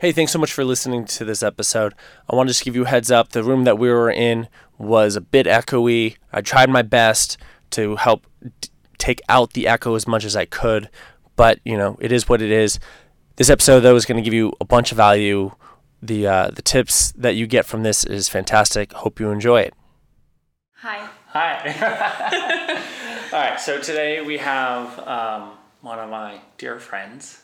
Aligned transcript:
Hey, 0.00 0.12
thanks 0.12 0.30
so 0.30 0.38
much 0.38 0.52
for 0.52 0.64
listening 0.64 1.06
to 1.06 1.24
this 1.24 1.42
episode. 1.42 1.92
I 2.30 2.36
wanted 2.36 2.50
to 2.50 2.54
just 2.54 2.64
give 2.64 2.76
you 2.76 2.84
a 2.84 2.88
heads 2.88 3.10
up. 3.10 3.30
The 3.30 3.42
room 3.42 3.64
that 3.64 3.80
we 3.80 3.88
were 3.88 4.08
in 4.08 4.46
was 4.78 5.16
a 5.16 5.20
bit 5.20 5.46
echoey. 5.46 6.16
I 6.32 6.40
tried 6.40 6.70
my 6.70 6.82
best 6.82 7.36
to 7.70 7.96
help 7.96 8.24
d- 8.60 8.68
take 8.98 9.20
out 9.28 9.54
the 9.54 9.66
echo 9.66 9.96
as 9.96 10.06
much 10.06 10.24
as 10.24 10.36
I 10.36 10.44
could, 10.44 10.88
but 11.34 11.58
you 11.64 11.76
know, 11.76 11.98
it 12.00 12.12
is 12.12 12.28
what 12.28 12.40
it 12.40 12.52
is. 12.52 12.78
This 13.34 13.50
episode, 13.50 13.80
though, 13.80 13.96
is 13.96 14.06
going 14.06 14.22
to 14.22 14.22
give 14.22 14.34
you 14.34 14.52
a 14.60 14.64
bunch 14.64 14.92
of 14.92 14.96
value. 14.96 15.50
The 16.00 16.28
uh, 16.28 16.50
the 16.50 16.62
tips 16.62 17.10
that 17.18 17.34
you 17.34 17.48
get 17.48 17.66
from 17.66 17.82
this 17.82 18.04
is 18.04 18.28
fantastic. 18.28 18.92
Hope 18.92 19.18
you 19.18 19.32
enjoy 19.32 19.62
it. 19.62 19.74
Hi. 20.74 21.08
Hi. 21.30 22.84
All 23.32 23.40
right, 23.40 23.58
so 23.58 23.80
today 23.80 24.20
we 24.20 24.38
have 24.38 24.96
um, 25.00 25.54
one 25.80 25.98
of 25.98 26.08
my 26.08 26.40
dear 26.56 26.78
friends, 26.78 27.42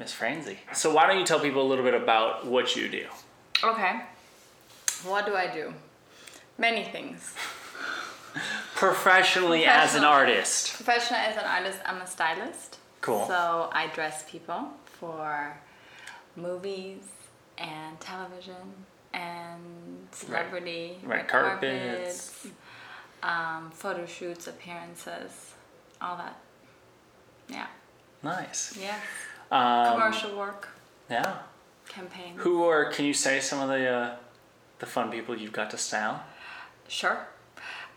Miss 0.00 0.14
Franzi. 0.14 0.58
So 0.72 0.94
why 0.94 1.06
don't 1.06 1.18
you 1.18 1.26
tell 1.26 1.40
people 1.40 1.60
a 1.60 1.68
little 1.68 1.84
bit 1.84 1.92
about 1.92 2.46
what 2.46 2.74
you 2.74 2.88
do? 2.88 3.04
Okay. 3.62 4.00
What 5.04 5.26
do 5.26 5.34
I 5.34 5.46
do? 5.46 5.74
Many 6.56 6.84
things. 6.84 7.34
Professionally 8.74 9.66
as 9.66 9.94
an 9.94 10.04
artist. 10.04 10.72
Professional 10.76 11.20
as 11.20 11.36
an 11.36 11.44
artist, 11.44 11.80
I'm 11.84 12.00
a 12.00 12.06
stylist. 12.06 12.78
Cool. 13.02 13.26
So 13.26 13.68
I 13.72 13.88
dress 13.88 14.24
people 14.26 14.68
for 14.86 15.54
movies 16.34 17.02
and 17.58 18.00
television 18.00 18.54
and 19.12 19.60
celebrity 20.12 20.96
Red 21.02 21.16
red 21.18 21.28
carpets. 21.28 22.46
um, 23.22 23.70
photo 23.70 24.06
shoots, 24.06 24.46
appearances, 24.46 25.52
all 26.00 26.16
that. 26.16 26.38
Yeah. 27.50 27.66
Nice. 28.22 28.78
Yeah. 28.80 28.96
Um, 29.50 29.92
Commercial 29.92 30.36
work, 30.36 30.68
Yeah. 31.08 31.38
campaign. 31.88 32.34
Who 32.36 32.64
are? 32.68 32.90
Can 32.92 33.04
you 33.04 33.14
say 33.14 33.40
some 33.40 33.60
of 33.60 33.68
the 33.68 33.88
uh, 33.88 34.16
the 34.78 34.86
fun 34.86 35.10
people 35.10 35.36
you've 35.36 35.52
got 35.52 35.70
to 35.70 35.78
style? 35.78 36.22
Sure. 36.88 37.26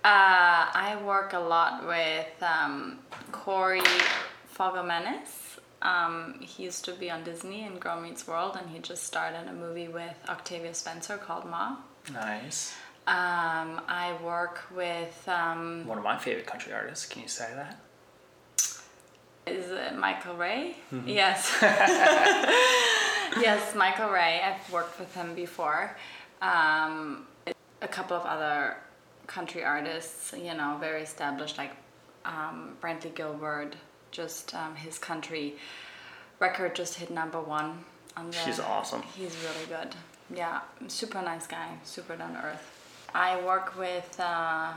Uh, 0.03 0.67
I 0.73 0.99
work 1.05 1.33
a 1.33 1.39
lot 1.39 1.85
with 1.87 2.43
um, 2.43 2.99
Corey 3.31 3.81
Fogelmanis. 4.57 5.59
Um, 5.81 6.39
he 6.41 6.63
used 6.63 6.85
to 6.85 6.93
be 6.93 7.09
on 7.11 7.23
Disney 7.23 7.63
in 7.65 7.77
Girl 7.77 7.99
Meets 8.01 8.27
World, 8.27 8.57
and 8.59 8.69
he 8.69 8.79
just 8.79 9.03
starred 9.03 9.35
in 9.35 9.47
a 9.47 9.53
movie 9.53 9.87
with 9.87 10.15
Octavia 10.29 10.73
Spencer 10.73 11.17
called 11.17 11.45
Ma. 11.45 11.77
Nice. 12.11 12.73
Um, 13.05 13.81
I 13.87 14.17
work 14.23 14.61
with, 14.75 15.27
um, 15.27 15.85
One 15.85 15.97
of 15.97 16.03
my 16.03 16.17
favorite 16.17 16.45
country 16.47 16.71
artists. 16.73 17.05
Can 17.05 17.21
you 17.21 17.27
say 17.27 17.49
that? 17.55 17.77
Is 19.45 19.71
it 19.71 19.97
Michael 19.97 20.35
Ray? 20.35 20.75
Yes. 21.05 21.53
yes, 21.61 23.75
Michael 23.75 24.09
Ray. 24.09 24.41
I've 24.41 24.71
worked 24.71 24.99
with 24.99 25.13
him 25.13 25.35
before. 25.35 25.95
Um, 26.41 27.27
a 27.81 27.87
couple 27.87 28.15
of 28.15 28.25
other 28.25 28.77
country 29.27 29.63
artists, 29.63 30.33
you 30.37 30.53
know, 30.53 30.77
very 30.79 31.03
established, 31.03 31.57
like 31.57 31.71
um, 32.25 32.77
Brantley 32.81 33.13
Gilbert. 33.13 33.75
Just 34.11 34.53
um, 34.53 34.75
his 34.75 34.97
country 34.97 35.55
record 36.39 36.75
just 36.75 36.95
hit 36.95 37.09
number 37.09 37.41
one. 37.41 37.83
On 38.15 38.29
the, 38.29 38.37
She's 38.37 38.59
awesome. 38.59 39.01
He's 39.01 39.35
really 39.37 39.65
good. 39.67 39.95
Yeah, 40.33 40.61
super 40.87 41.21
nice 41.21 41.47
guy, 41.47 41.69
super 41.83 42.15
down 42.15 42.33
to 42.33 42.45
earth. 42.45 43.09
I 43.13 43.43
work 43.43 43.77
with. 43.77 44.19
Uh, 44.19 44.73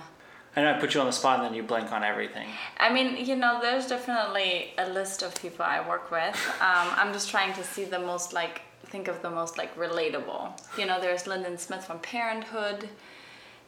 I 0.57 0.63
know 0.63 0.73
I 0.73 0.81
put 0.81 0.95
you 0.95 1.01
on 1.01 1.07
the 1.07 1.13
spot 1.13 1.41
and 1.41 1.49
then 1.49 1.55
you 1.55 1.63
blank 1.63 1.93
on 1.93 2.03
everything. 2.03 2.49
I 2.79 2.91
mean, 2.91 3.25
you 3.27 3.37
know, 3.37 3.61
there's 3.61 3.87
definitely 3.87 4.73
a 4.79 4.89
list 4.89 5.23
of 5.23 5.35
people 5.41 5.67
I 5.67 5.87
work 5.87 6.11
with. 6.11 6.35
Um, 6.61 6.89
I'm 6.97 7.13
just 7.13 7.29
trying 7.29 7.53
to 7.55 7.63
see 7.63 7.85
the 7.85 7.99
most 7.99 8.33
like 8.33 8.63
think 8.87 9.09
of 9.09 9.21
the 9.21 9.31
most 9.31 9.59
like 9.59 9.77
relatable. 9.77 10.59
You 10.79 10.87
know, 10.87 10.99
there's 10.99 11.27
Lyndon 11.27 11.59
Smith 11.59 11.85
from 11.85 11.99
Parenthood. 11.99 12.89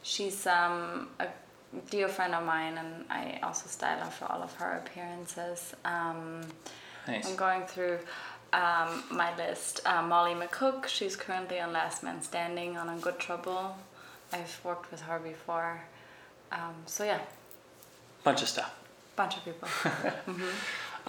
She's 0.01 0.47
um, 0.47 1.09
a 1.19 1.27
dear 1.91 2.07
friend 2.07 2.33
of 2.33 2.45
mine, 2.45 2.77
and 2.77 3.05
I 3.09 3.39
also 3.43 3.67
style 3.67 3.99
her 3.99 4.09
for 4.09 4.25
all 4.31 4.41
of 4.41 4.53
her 4.55 4.81
appearances. 4.83 5.75
Um, 5.85 6.41
Nice. 7.07 7.27
I'm 7.27 7.35
going 7.35 7.63
through 7.63 7.97
um, 8.53 9.03
my 9.11 9.35
list. 9.37 9.81
Uh, 9.85 10.03
Molly 10.03 10.33
McCook, 10.33 10.87
she's 10.87 11.15
currently 11.15 11.59
on 11.59 11.73
Last 11.73 12.03
Man 12.03 12.21
Standing 12.21 12.77
on 12.77 12.87
On 12.87 12.99
Good 12.99 13.19
Trouble. 13.19 13.75
I've 14.31 14.59
worked 14.63 14.91
with 14.91 15.01
her 15.01 15.17
before. 15.19 15.81
Um, 16.51 16.73
so 16.85 17.03
yeah, 17.03 17.19
Bunch 18.23 18.41
of 18.41 18.47
stuff. 18.49 18.73
bunch 19.15 19.37
of 19.37 19.45
people. 19.45 19.67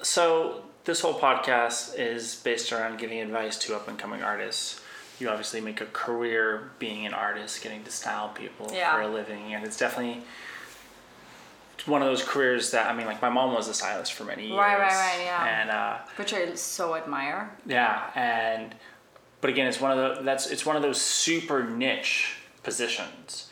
So 0.02 0.62
this 0.84 1.00
whole 1.00 1.14
podcast 1.18 1.98
is 1.98 2.36
based 2.36 2.72
around 2.72 2.98
giving 2.98 3.20
advice 3.20 3.58
to 3.60 3.74
up 3.76 3.86
and 3.88 3.98
coming 3.98 4.22
artists. 4.22 4.80
You 5.18 5.28
obviously 5.28 5.60
make 5.60 5.80
a 5.82 5.86
career 5.86 6.70
being 6.78 7.04
an 7.04 7.12
artist, 7.12 7.62
getting 7.62 7.84
to 7.84 7.90
style 7.90 8.28
people 8.30 8.70
Yeah. 8.72 8.94
for 8.94 9.02
a 9.02 9.08
living, 9.08 9.52
and 9.52 9.64
it's 9.64 9.76
definitely 9.76 10.22
one 11.86 12.02
of 12.02 12.08
those 12.08 12.22
careers 12.22 12.70
that 12.70 12.90
I 12.90 12.94
mean, 12.94 13.06
like 13.06 13.20
my 13.20 13.28
mom 13.30 13.52
was 13.54 13.68
a 13.68 13.74
stylist 13.74 14.12
for 14.14 14.24
many 14.24 14.46
years, 14.46 14.56
Right, 14.58 14.78
right, 14.78 14.88
right, 14.90 15.20
yeah. 15.24 15.60
and 15.60 15.70
uh, 15.70 15.98
which 16.16 16.32
I 16.32 16.54
so 16.54 16.94
admire. 16.94 17.50
yeah, 17.66 18.10
and 18.14 18.74
but 19.40 19.50
again, 19.50 19.66
it's 19.66 19.80
one 19.80 19.98
of 19.98 20.16
the 20.18 20.22
that's 20.22 20.46
it's 20.46 20.64
one 20.64 20.76
of 20.76 20.82
those 20.82 21.00
super 21.00 21.64
niche 21.64 22.36
positions. 22.62 23.50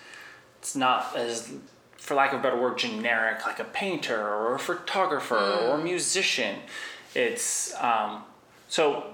It's 0.61 0.77
not 0.77 1.15
as, 1.17 1.53
for 1.99 2.15
lack 2.15 2.33
of 2.33 2.41
a 2.41 2.43
better 2.43 2.59
word, 2.59 2.79
generic 2.79 3.45
like 3.45 3.59
a 3.59 3.65
painter 3.65 4.19
or 4.19 4.55
a 4.55 4.59
photographer 4.59 5.37
or 5.37 5.75
a 5.75 5.85
musician. 5.85 6.57
It's 7.15 7.75
um, 7.83 8.23
so 8.69 9.05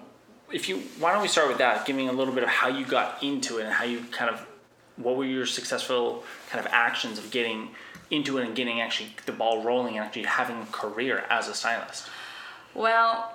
if 0.53 0.69
you 0.69 0.79
why 0.99 1.13
don't 1.13 1.23
we 1.23 1.29
start 1.29 1.49
with 1.49 1.59
that, 1.59 1.87
giving 1.87 2.09
a 2.09 2.13
little 2.13 2.35
bit 2.35 2.45
of 2.45 2.49
how 2.49 2.69
you 2.69 2.85
got 2.85 3.23
into 3.23 3.59
it 3.59 3.65
and 3.65 3.73
how 3.73 3.85
you 3.85 4.05
kind 4.13 4.31
of 4.31 4.47
what 4.97 5.17
were 5.17 5.25
your 5.25 5.47
successful 5.47 6.23
kind 6.51 6.65
of 6.65 6.71
actions 6.73 7.19
of 7.19 7.31
getting 7.31 7.71
into 8.11 8.39
it 8.39 8.47
and 8.47 8.55
getting 8.55 8.81
actually 8.81 9.09
the 9.27 9.33
ball 9.33 9.65
rolling 9.65 9.97
and 9.97 10.05
actually 10.05 10.23
having 10.23 10.61
a 10.61 10.67
career 10.67 11.25
as 11.31 11.49
a 11.49 11.55
stylist. 11.55 12.09
Well, 12.75 13.35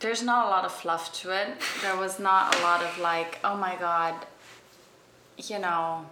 there's 0.00 0.22
not 0.22 0.46
a 0.46 0.50
lot 0.50 0.64
of 0.64 0.72
fluff 0.72 1.12
to 1.22 1.30
it. 1.30 1.48
There 1.80 1.96
was 1.96 2.18
not 2.18 2.54
a 2.56 2.62
lot 2.62 2.82
of 2.82 2.98
like, 2.98 3.38
oh 3.42 3.56
my 3.56 3.76
god, 3.76 4.14
you 5.38 5.58
know, 5.58 6.06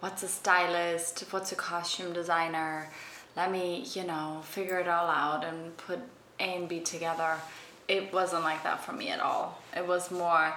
what's 0.00 0.22
a 0.22 0.28
stylist? 0.28 1.24
What's 1.30 1.52
a 1.52 1.56
costume 1.56 2.12
designer? 2.12 2.90
Let 3.36 3.52
me, 3.52 3.84
you 3.92 4.04
know, 4.04 4.40
figure 4.44 4.78
it 4.78 4.88
all 4.88 5.08
out 5.08 5.44
and 5.44 5.76
put 5.76 6.00
A 6.38 6.42
and 6.42 6.68
B 6.68 6.80
together. 6.80 7.36
It 7.86 8.12
wasn't 8.12 8.42
like 8.42 8.62
that 8.64 8.84
for 8.84 8.92
me 8.92 9.08
at 9.10 9.20
all. 9.20 9.62
It 9.76 9.86
was 9.86 10.10
more, 10.10 10.54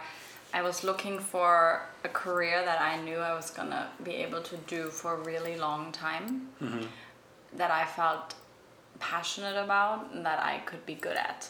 I 0.53 0.61
was 0.61 0.83
looking 0.83 1.19
for 1.19 1.83
a 2.03 2.09
career 2.09 2.63
that 2.65 2.81
I 2.81 3.01
knew 3.01 3.17
I 3.17 3.33
was 3.33 3.49
gonna 3.51 3.89
be 4.03 4.11
able 4.15 4.41
to 4.41 4.57
do 4.57 4.89
for 4.89 5.15
a 5.15 5.19
really 5.23 5.55
long 5.57 5.91
time, 5.91 6.49
that 7.55 7.71
I 7.71 7.85
felt 7.85 8.35
passionate 8.99 9.57
about 9.61 10.11
and 10.13 10.25
that 10.25 10.39
I 10.43 10.59
could 10.59 10.85
be 10.85 10.95
good 10.95 11.17
at. 11.17 11.49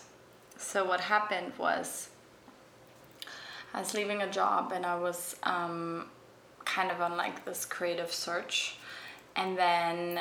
So 0.58 0.86
what 0.86 1.02
happened 1.02 1.54
was 1.58 2.10
I 3.74 3.80
was 3.80 3.94
leaving 3.94 4.22
a 4.22 4.30
job 4.30 4.72
and 4.74 4.86
I 4.86 4.96
was 4.96 5.36
um, 5.44 6.06
kind 6.66 6.92
of 6.92 7.02
on 7.02 7.18
like 7.18 7.46
this 7.46 7.66
creative 7.66 8.12
search, 8.12 8.78
and 9.36 9.58
then 9.58 10.20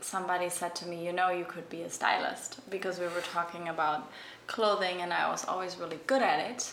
somebody 0.00 0.48
said 0.48 0.74
to 0.76 0.86
me, 0.86 1.04
"You 1.06 1.12
know, 1.12 1.30
you 1.30 1.44
could 1.44 1.68
be 1.68 1.82
a 1.82 1.90
stylist," 1.90 2.68
because 2.70 2.98
we 2.98 3.06
were 3.06 3.20
talking 3.32 3.68
about 3.68 4.10
clothing, 4.46 5.00
and 5.02 5.12
I 5.12 5.30
was 5.30 5.44
always 5.46 5.76
really 5.76 6.00
good 6.06 6.22
at 6.22 6.38
it. 6.50 6.72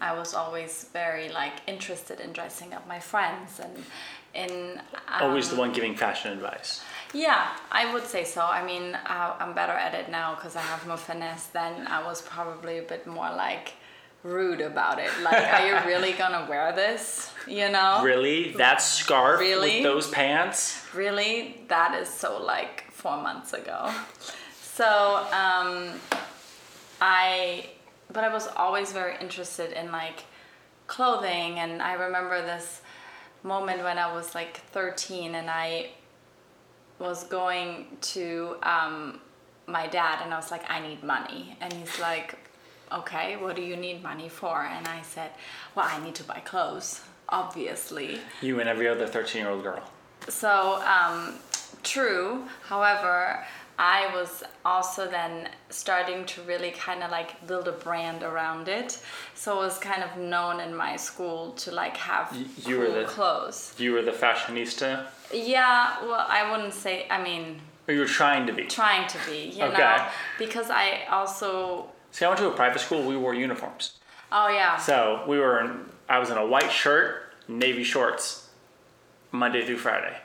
I 0.00 0.12
was 0.16 0.34
always 0.34 0.84
very 0.92 1.28
like 1.28 1.54
interested 1.66 2.20
in 2.20 2.32
dressing 2.32 2.72
up 2.74 2.86
my 2.86 3.00
friends 3.00 3.58
and 3.60 3.84
in 4.34 4.80
Always 5.20 5.48
um, 5.48 5.54
the 5.56 5.60
one 5.60 5.72
giving 5.72 5.96
fashion 5.96 6.30
advice. 6.32 6.82
yeah, 7.14 7.56
I 7.72 7.92
would 7.92 8.04
say 8.04 8.22
so. 8.24 8.42
I 8.42 8.62
mean, 8.64 8.94
uh, 8.94 9.34
I'm 9.40 9.54
better 9.54 9.72
at 9.72 9.94
it 9.94 10.10
now 10.10 10.34
because 10.34 10.56
I 10.56 10.60
have 10.60 10.86
more 10.86 10.98
finesse 10.98 11.46
than 11.46 11.86
I 11.86 12.04
was 12.04 12.20
probably 12.20 12.76
a 12.78 12.82
bit 12.82 13.06
more 13.06 13.30
like 13.30 13.72
rude 14.26 14.60
about 14.60 14.98
it. 14.98 15.10
Like, 15.22 15.52
are 15.52 15.66
you 15.66 15.74
really 15.86 16.12
gonna 16.12 16.46
wear 16.48 16.72
this? 16.72 17.30
You 17.46 17.70
know? 17.70 18.02
Really? 18.02 18.52
That 18.52 18.82
scarf 18.82 19.40
Really? 19.40 19.76
with 19.76 19.82
those 19.84 20.08
pants? 20.08 20.82
Really? 20.94 21.64
That 21.68 21.94
is 22.00 22.08
so 22.08 22.42
like 22.42 22.84
four 22.90 23.16
months 23.22 23.52
ago. 23.52 23.92
So, 24.60 25.24
um, 25.32 25.92
I, 27.00 27.66
but 28.12 28.24
I 28.24 28.32
was 28.32 28.48
always 28.56 28.92
very 28.92 29.16
interested 29.20 29.72
in 29.72 29.92
like 29.92 30.24
clothing, 30.86 31.58
and 31.58 31.80
I 31.80 31.94
remember 31.94 32.42
this 32.42 32.82
moment 33.42 33.82
when 33.82 33.96
I 33.96 34.12
was 34.12 34.34
like 34.34 34.58
13 34.72 35.34
and 35.36 35.48
I 35.48 35.90
was 36.98 37.24
going 37.24 37.86
to 38.00 38.56
um, 38.62 39.20
my 39.66 39.86
dad 39.86 40.20
and 40.22 40.32
I 40.32 40.36
was 40.36 40.50
like, 40.50 40.68
I 40.68 40.80
need 40.80 41.02
money. 41.04 41.56
And 41.60 41.72
he's 41.72 42.00
like, 42.00 42.38
okay, 42.92 43.36
what 43.36 43.56
do 43.56 43.62
you 43.62 43.76
need 43.76 44.02
money 44.02 44.28
for? 44.28 44.62
And 44.62 44.86
I 44.88 45.02
said, 45.02 45.30
well, 45.74 45.86
I 45.88 46.02
need 46.04 46.14
to 46.16 46.24
buy 46.24 46.40
clothes, 46.40 47.00
obviously. 47.28 48.20
You 48.42 48.60
and 48.60 48.68
every 48.68 48.88
other 48.88 49.06
13 49.06 49.42
year 49.42 49.50
old 49.50 49.62
girl. 49.62 49.82
So, 50.28 50.82
um, 50.82 51.34
true. 51.82 52.44
However, 52.68 53.44
I 53.78 54.10
was 54.14 54.42
also 54.64 55.06
then 55.08 55.50
starting 55.68 56.24
to 56.26 56.40
really 56.42 56.70
kind 56.70 57.02
of 57.02 57.10
like 57.10 57.46
build 57.46 57.68
a 57.68 57.72
brand 57.72 58.22
around 58.22 58.68
it. 58.68 58.98
So 59.34 59.52
it 59.60 59.64
was 59.64 59.78
kind 59.78 60.02
of 60.02 60.16
known 60.16 60.60
in 60.60 60.74
my 60.74 60.96
school 60.96 61.52
to 61.52 61.70
like 61.70 61.96
have 61.98 62.34
you 62.66 62.78
were 62.78 62.86
cool 62.86 62.94
the- 62.94 63.04
clothes. 63.04 63.74
You 63.78 63.92
were 63.92 64.02
the 64.02 64.12
fashionista, 64.12 65.06
Yeah, 65.32 66.00
well, 66.02 66.24
I 66.28 66.50
wouldn't 66.50 66.72
say. 66.72 67.06
I 67.10 67.22
mean, 67.22 67.60
or 67.86 67.94
you 67.94 68.00
were 68.00 68.06
trying 68.06 68.46
to 68.46 68.52
be. 68.52 68.64
trying 68.64 69.06
to 69.08 69.18
be, 69.28 69.50
you 69.56 69.64
Okay. 69.64 69.76
know, 69.78 70.06
because 70.38 70.70
I 70.70 71.04
also. 71.10 71.90
See, 72.10 72.24
I 72.24 72.28
went 72.28 72.38
to 72.40 72.48
a 72.48 72.52
private 72.52 72.80
school. 72.80 73.06
We 73.06 73.16
wore 73.16 73.34
uniforms. 73.34 73.98
Oh 74.32 74.48
yeah. 74.48 74.76
So 74.76 75.24
we 75.28 75.38
were. 75.38 75.60
In, 75.60 75.84
I 76.08 76.18
was 76.18 76.30
in 76.30 76.36
a 76.38 76.46
white 76.46 76.70
shirt, 76.70 77.34
navy 77.48 77.84
shorts, 77.84 78.48
Monday 79.32 79.64
through 79.66 79.78
Friday. 79.78 80.16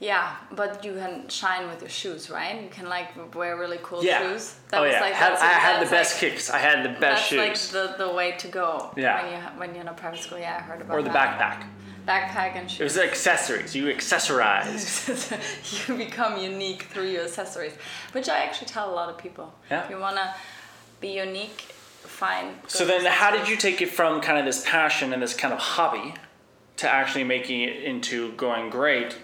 Yeah, 0.00 0.34
but 0.50 0.84
you 0.84 0.94
can 0.94 1.28
shine 1.28 1.68
with 1.68 1.80
your 1.80 1.88
shoes, 1.88 2.28
right? 2.28 2.60
You 2.60 2.68
can 2.68 2.88
like 2.88 3.08
wear 3.36 3.56
really 3.56 3.78
cool 3.84 4.02
Yeah. 4.04 4.18
shoes. 4.18 4.56
oh 4.72 4.82
yeah. 4.82 5.00
like 5.00 5.12
Had- 5.14 5.34
I 5.34 5.46
had 5.66 5.86
the 5.86 5.88
best 5.90 6.20
like, 6.20 6.32
kicks. 6.32 6.50
I 6.50 6.58
had 6.58 6.84
the 6.84 6.88
best 6.88 7.00
That's 7.00 7.22
shoes. 7.28 7.72
like 7.74 7.96
the, 7.98 8.04
the 8.06 8.12
way 8.12 8.32
to 8.32 8.48
go. 8.48 8.92
Yeah. 8.96 9.22
When 9.22 9.32
you 9.32 9.38
when 9.60 9.74
you're 9.74 9.82
in 9.82 9.88
a 9.88 9.92
private 9.94 10.18
school, 10.20 10.38
yeah, 10.38 10.56
I 10.58 10.62
heard 10.62 10.80
about 10.80 10.98
or 10.98 11.02
the 11.02 11.10
that. 11.10 11.38
backpack. 11.38 11.66
Backpack 12.04 12.56
and 12.56 12.68
shoes. 12.68 12.80
It 12.80 12.84
was 12.84 12.98
accessories. 12.98 13.76
You 13.76 13.84
accessorize. 13.94 15.88
you 15.88 15.96
become 15.96 16.36
unique 16.36 16.82
through 16.90 17.08
your 17.08 17.22
accessories, 17.22 17.74
which 18.10 18.28
I 18.28 18.38
actually 18.44 18.66
tell 18.68 18.90
a 18.90 18.94
lot 18.94 19.08
of 19.08 19.18
people. 19.18 19.54
Yeah. 19.70 19.84
If 19.84 19.90
you 19.90 19.98
wanna 19.98 20.34
be 21.02 21.08
unique, 21.08 21.60
find. 22.20 22.56
So 22.66 22.86
then, 22.86 23.04
how 23.04 23.30
did 23.30 23.48
you 23.48 23.56
take 23.56 23.82
it 23.82 23.90
from 23.90 24.22
kind 24.22 24.38
of 24.38 24.46
this 24.46 24.64
passion 24.64 25.12
and 25.12 25.22
this 25.22 25.34
kind 25.34 25.52
of 25.52 25.60
hobby 25.60 26.14
to 26.78 26.88
actually 26.88 27.24
making 27.24 27.60
it 27.60 27.82
into 27.82 28.32
going 28.32 28.70
great? 28.70 29.18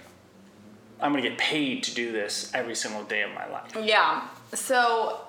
I'm 1.00 1.12
gonna 1.12 1.22
get 1.22 1.38
paid 1.38 1.82
to 1.84 1.94
do 1.94 2.12
this 2.12 2.50
every 2.54 2.74
single 2.74 3.04
day 3.04 3.22
of 3.22 3.30
my 3.32 3.48
life. 3.48 3.74
Yeah. 3.82 4.26
So 4.52 5.20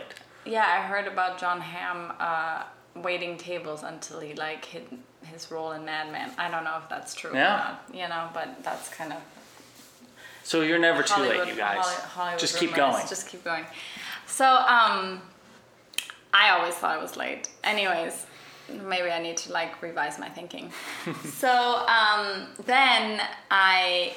Yeah, 0.50 0.66
I 0.66 0.80
heard 0.86 1.06
about 1.06 1.38
Jon 1.38 1.60
Hamm 1.60 2.12
uh, 2.18 2.64
waiting 2.96 3.36
tables 3.38 3.82
until 3.84 4.18
he 4.20 4.34
like 4.34 4.64
hit 4.64 4.88
his 5.22 5.50
role 5.50 5.72
in 5.72 5.84
Mad 5.84 6.10
Men. 6.10 6.32
I 6.38 6.50
don't 6.50 6.64
know 6.64 6.76
if 6.82 6.88
that's 6.88 7.14
true 7.14 7.30
Yeah. 7.32 7.54
or 7.54 7.58
not. 7.58 7.84
You 7.92 8.08
know, 8.08 8.28
but 8.34 8.62
that's 8.64 8.88
kind 8.88 9.12
of 9.12 9.20
So 10.42 10.62
you're 10.62 10.78
never 10.78 11.02
too 11.04 11.20
late, 11.22 11.46
you 11.48 11.54
guys. 11.54 11.84
Hollywood 11.84 12.40
Just 12.40 12.58
keep 12.58 12.74
rumors. 12.76 12.94
going. 12.96 13.08
Just 13.08 13.28
keep 13.28 13.44
going. 13.44 13.64
So, 14.26 14.44
um, 14.46 15.22
I 16.32 16.50
always 16.50 16.74
thought 16.74 16.96
it 16.98 17.02
was 17.02 17.16
late. 17.16 17.48
Anyways, 17.62 18.26
maybe 18.88 19.10
I 19.10 19.20
need 19.20 19.36
to 19.38 19.52
like 19.52 19.80
revise 19.82 20.18
my 20.18 20.28
thinking. 20.28 20.72
so 21.24 21.86
um, 21.86 22.46
then 22.66 23.20
I 23.50 24.14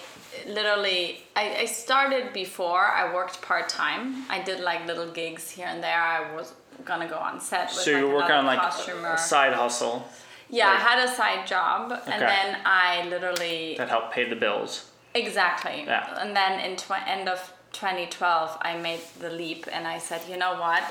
literally 0.47 1.23
I, 1.35 1.55
I 1.59 1.65
started 1.65 2.33
before 2.33 2.85
I 2.85 3.13
worked 3.13 3.41
part 3.41 3.69
time. 3.69 4.25
I 4.29 4.41
did 4.41 4.59
like 4.59 4.85
little 4.87 5.11
gigs 5.11 5.49
here 5.49 5.67
and 5.67 5.83
there. 5.83 6.01
I 6.01 6.35
was 6.35 6.53
gonna 6.85 7.07
go 7.07 7.17
on 7.17 7.39
set 7.39 7.67
with 7.67 7.83
So 7.85 7.91
like, 7.91 7.99
you're 8.01 8.13
working 8.13 8.35
on 8.35 8.45
like 8.45 8.59
costumer. 8.59 9.13
a 9.13 9.17
side 9.17 9.53
hustle 9.53 10.07
yeah, 10.49 10.69
I 10.69 10.75
had 10.75 10.99
a 10.99 11.11
side 11.11 11.47
job, 11.47 11.91
and 11.91 12.21
Okay. 12.21 12.25
then 12.25 12.57
I 12.63 13.07
literally 13.07 13.75
that 13.77 13.89
helped 13.89 14.13
pay 14.13 14.29
the 14.29 14.35
bills. 14.35 14.91
Exactly. 15.15 15.83
Yeah. 15.87 16.19
And 16.21 16.35
then 16.35 16.59
in 16.59 16.75
tw- 16.75 17.07
end 17.07 17.27
of 17.27 17.53
2012, 17.71 18.57
I 18.61 18.77
made 18.77 18.99
the 19.19 19.29
leap 19.29 19.67
and 19.71 19.87
I 19.87 19.97
said, 19.97 20.21
you 20.29 20.37
know 20.37 20.53
what? 20.59 20.83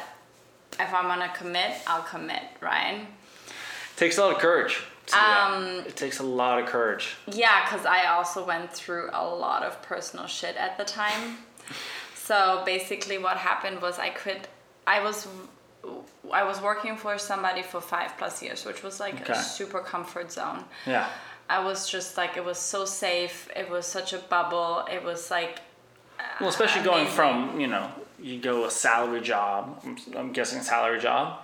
If 0.80 0.92
I'm 0.92 1.06
gonna 1.06 1.32
commit, 1.36 1.72
I'll 1.86 2.02
commit, 2.02 2.42
right? 2.60 3.06
Takes 3.96 4.18
a 4.18 4.22
lot 4.22 4.32
of 4.34 4.38
courage. 4.38 4.74
to 5.06 5.12
do 5.12 5.18
that. 5.18 5.52
Um, 5.52 5.64
it 5.86 5.96
takes 5.96 6.18
a 6.20 6.22
lot 6.24 6.58
of 6.60 6.66
courage. 6.66 7.14
Yeah, 7.26 7.64
because 7.64 7.86
I 7.86 8.06
also 8.06 8.44
went 8.44 8.72
through 8.72 9.10
a 9.12 9.24
lot 9.26 9.62
of 9.62 9.80
personal 9.82 10.26
shit 10.26 10.56
at 10.56 10.76
the 10.78 10.84
time. 10.84 11.38
So 12.14 12.62
basically, 12.64 13.18
what 13.18 13.36
happened 13.36 13.80
was 13.82 13.98
I 13.98 14.10
quit. 14.10 14.48
I 14.86 15.02
was. 15.02 15.26
I 16.32 16.44
was 16.44 16.60
working 16.62 16.96
for 16.96 17.18
somebody 17.18 17.62
for 17.62 17.80
five 17.80 18.16
plus 18.16 18.40
years, 18.42 18.64
which 18.64 18.84
was 18.84 19.00
like 19.00 19.20
Okay. 19.22 19.32
a 19.32 19.42
super 19.42 19.80
comfort 19.80 20.30
zone. 20.30 20.64
Yeah. 20.86 21.08
I 21.50 21.58
was 21.58 21.88
just 21.90 22.16
like, 22.16 22.36
it 22.36 22.44
was 22.44 22.56
so 22.56 22.84
safe. 22.84 23.48
It 23.56 23.68
was 23.68 23.84
such 23.84 24.12
a 24.12 24.18
bubble. 24.18 24.84
It 24.90 25.02
was 25.02 25.28
like, 25.30 25.58
Well, 26.40 26.48
especially 26.48 26.84
going 26.84 27.08
from 27.08 27.58
you 27.60 27.66
know 27.66 27.90
you 28.20 28.38
go 28.38 28.64
a 28.64 28.70
salary 28.70 29.20
job. 29.20 29.80
I'm, 29.84 29.96
I'm 30.16 30.32
guessing 30.32 30.62
salary 30.62 31.00
job, 31.00 31.40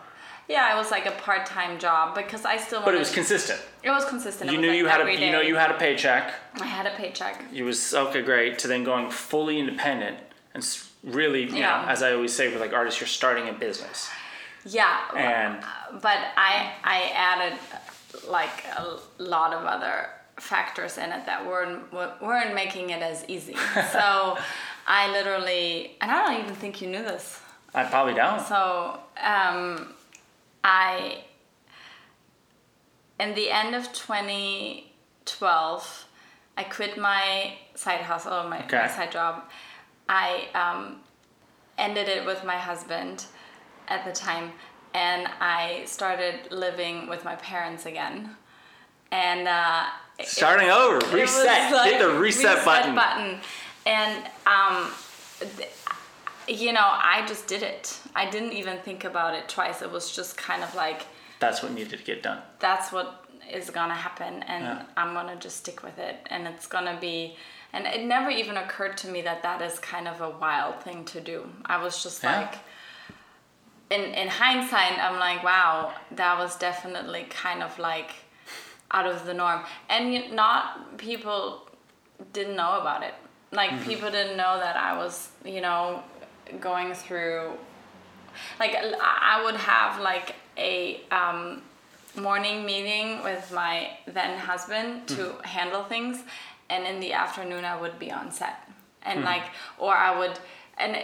Yeah, 0.48 0.74
it 0.74 0.78
was 0.78 0.90
like 0.90 1.04
a 1.06 1.10
part-time 1.12 1.78
job 1.78 2.14
because 2.14 2.44
I 2.46 2.56
still. 2.56 2.82
but 2.82 2.94
it 2.94 2.98
was 2.98 3.12
consistent. 3.12 3.60
It 3.82 3.90
was 3.90 4.04
consistent. 4.06 4.50
You 4.50 4.56
was 4.58 4.62
knew 4.62 4.70
like 4.70 4.78
you 4.78 4.86
had 4.86 5.00
a 5.00 5.02
every 5.02 5.24
you 5.24 5.30
know 5.30 5.40
you 5.42 5.56
had 5.56 5.70
a 5.70 5.74
paycheck. 5.78 6.32
I 6.60 6.64
had 6.66 6.86
a 6.86 6.90
paycheck. 6.96 7.42
It 7.54 7.62
was 7.62 7.94
okay, 7.94 8.22
great. 8.22 8.58
To 8.60 8.68
then 8.68 8.82
going 8.84 9.10
fully 9.10 9.58
independent 9.58 10.16
and 10.54 10.78
really, 11.04 11.42
you 11.44 11.56
Yeah. 11.56 11.82
know, 11.82 11.88
as 11.88 12.02
I 12.02 12.12
always 12.14 12.34
say 12.34 12.48
with 12.50 12.60
like 12.60 12.72
artists, 12.72 12.98
you're 13.00 13.06
starting 13.08 13.48
a 13.48 13.52
business. 13.52 14.08
Yeah, 14.64 14.98
And 15.16 15.60
but 16.02 16.18
I 16.36 16.72
I 16.82 17.12
added 17.14 17.58
like 18.26 18.64
a 18.76 18.96
lot 19.18 19.52
of 19.52 19.64
other 19.64 20.08
factors 20.40 20.98
in 20.98 21.10
it 21.12 21.26
that 21.26 21.46
weren't 21.46 21.92
weren't 21.92 22.54
making 22.54 22.90
it 22.90 23.02
as 23.02 23.24
easy. 23.28 23.54
so 23.92 24.38
I 24.86 25.10
literally, 25.12 25.96
and 26.00 26.10
I 26.10 26.24
don't 26.26 26.42
even 26.42 26.54
think 26.54 26.80
you 26.80 26.88
knew 26.88 27.02
this. 27.02 27.40
I 27.74 27.84
probably 27.84 28.14
don't. 28.14 28.40
So 28.46 28.98
um, 29.22 29.92
I, 30.64 31.24
in 33.20 33.34
the 33.34 33.50
end 33.50 33.74
of 33.74 33.92
2012, 33.92 36.04
I 36.56 36.64
quit 36.64 36.96
my 36.98 37.56
side 37.74 38.00
hustle, 38.02 38.44
my, 38.48 38.64
Okay. 38.64 38.78
my 38.78 38.88
side 38.88 39.12
job. 39.12 39.44
I 40.08 40.48
um, 40.54 41.00
ended 41.76 42.08
it 42.08 42.24
with 42.26 42.42
my 42.44 42.56
husband 42.56 43.26
at 43.88 44.04
the 44.04 44.12
time, 44.12 44.52
and 44.94 45.28
I 45.40 45.82
started 45.86 46.50
living 46.50 47.08
with 47.08 47.24
my 47.24 47.36
parents 47.36 47.86
again. 47.86 48.36
And 49.12 49.46
uh, 49.48 49.84
Starting 50.24 50.68
over, 50.70 50.96
it 50.96 51.02
was 51.04 51.12
reset. 51.12 51.72
like 51.72 51.92
Hit 51.92 52.00
the 52.02 52.10
reset, 52.18 52.64
button. 52.64 52.94
button. 52.94 53.40
And 53.86 54.24
um, 54.46 54.90
you 56.48 56.72
know, 56.72 56.84
I 56.84 57.24
just 57.26 57.46
did 57.46 57.62
it. 57.62 57.98
I 58.14 58.28
didn't 58.30 58.52
even 58.52 58.78
think 58.78 59.04
about 59.04 59.34
it 59.34 59.48
twice. 59.48 59.82
It 59.82 59.90
was 59.92 60.14
just 60.14 60.36
kind 60.36 60.62
of 60.62 60.74
like 60.74 61.02
That's 61.40 61.62
what 61.62 61.72
needed 61.72 61.98
to 61.98 62.04
get 62.04 62.22
done. 62.22 62.40
that's 62.58 62.90
what 62.92 63.24
is 63.50 63.70
gonna 63.70 63.94
happen, 63.94 64.42
and 64.42 64.64
Yeah. 64.64 64.82
I'm 64.96 65.14
gonna 65.14 65.36
just 65.36 65.56
stick 65.58 65.82
with 65.82 65.98
it. 65.98 66.16
And 66.30 66.46
it's 66.46 66.66
gonna 66.66 66.98
be. 67.00 67.36
And 67.72 67.86
it 67.86 68.02
never 68.04 68.30
even 68.30 68.56
occurred 68.56 68.96
to 68.98 69.08
me 69.08 69.20
that 69.22 69.42
that 69.42 69.60
is 69.62 69.78
kind 69.78 70.08
of 70.08 70.20
a 70.22 70.30
wild 70.30 70.82
thing 70.82 71.04
to 71.06 71.20
do. 71.20 71.48
I 71.66 71.76
was 71.76 72.02
just 72.02 72.22
Yeah. 72.22 72.40
like, 72.40 72.54
in 73.90 74.02
in 74.14 74.28
hindsight, 74.28 74.98
I'm 74.98 75.18
like, 75.18 75.42
wow, 75.42 75.92
that 76.12 76.38
was 76.38 76.56
definitely 76.56 77.24
kind 77.30 77.62
of 77.62 77.78
like 77.78 78.10
out 78.90 79.06
of 79.06 79.24
the 79.26 79.34
norm, 79.34 79.60
and 79.88 80.32
not 80.32 80.96
people 80.98 81.68
didn't 82.32 82.56
know 82.56 82.78
about 82.80 83.02
it. 83.02 83.14
Like 83.50 83.70
Mm-hmm. 83.70 83.84
people 83.90 84.10
didn't 84.10 84.36
know 84.36 84.58
that 84.58 84.76
I 84.76 84.96
was, 84.98 85.30
you 85.44 85.60
know, 85.60 86.02
going 86.60 86.94
through. 86.94 87.52
Like 88.60 88.76
I 88.76 89.42
would 89.44 89.56
have 89.56 90.00
like 90.00 90.34
a 90.56 91.00
um, 91.10 91.62
morning 92.16 92.64
meeting 92.64 93.22
with 93.22 93.50
my 93.52 93.90
then 94.06 94.38
husband 94.38 95.08
to 95.08 95.14
Mm-hmm. 95.16 95.42
handle 95.44 95.84
things, 95.84 96.22
and 96.70 96.86
in 96.86 97.00
the 97.00 97.12
afternoon 97.12 97.64
I 97.64 97.80
would 97.80 97.98
be 97.98 98.10
on 98.12 98.30
set, 98.30 98.56
and 99.02 99.24
like, 99.24 99.44
or 99.78 99.94
I 99.96 100.18
would, 100.18 100.38
and 100.78 100.96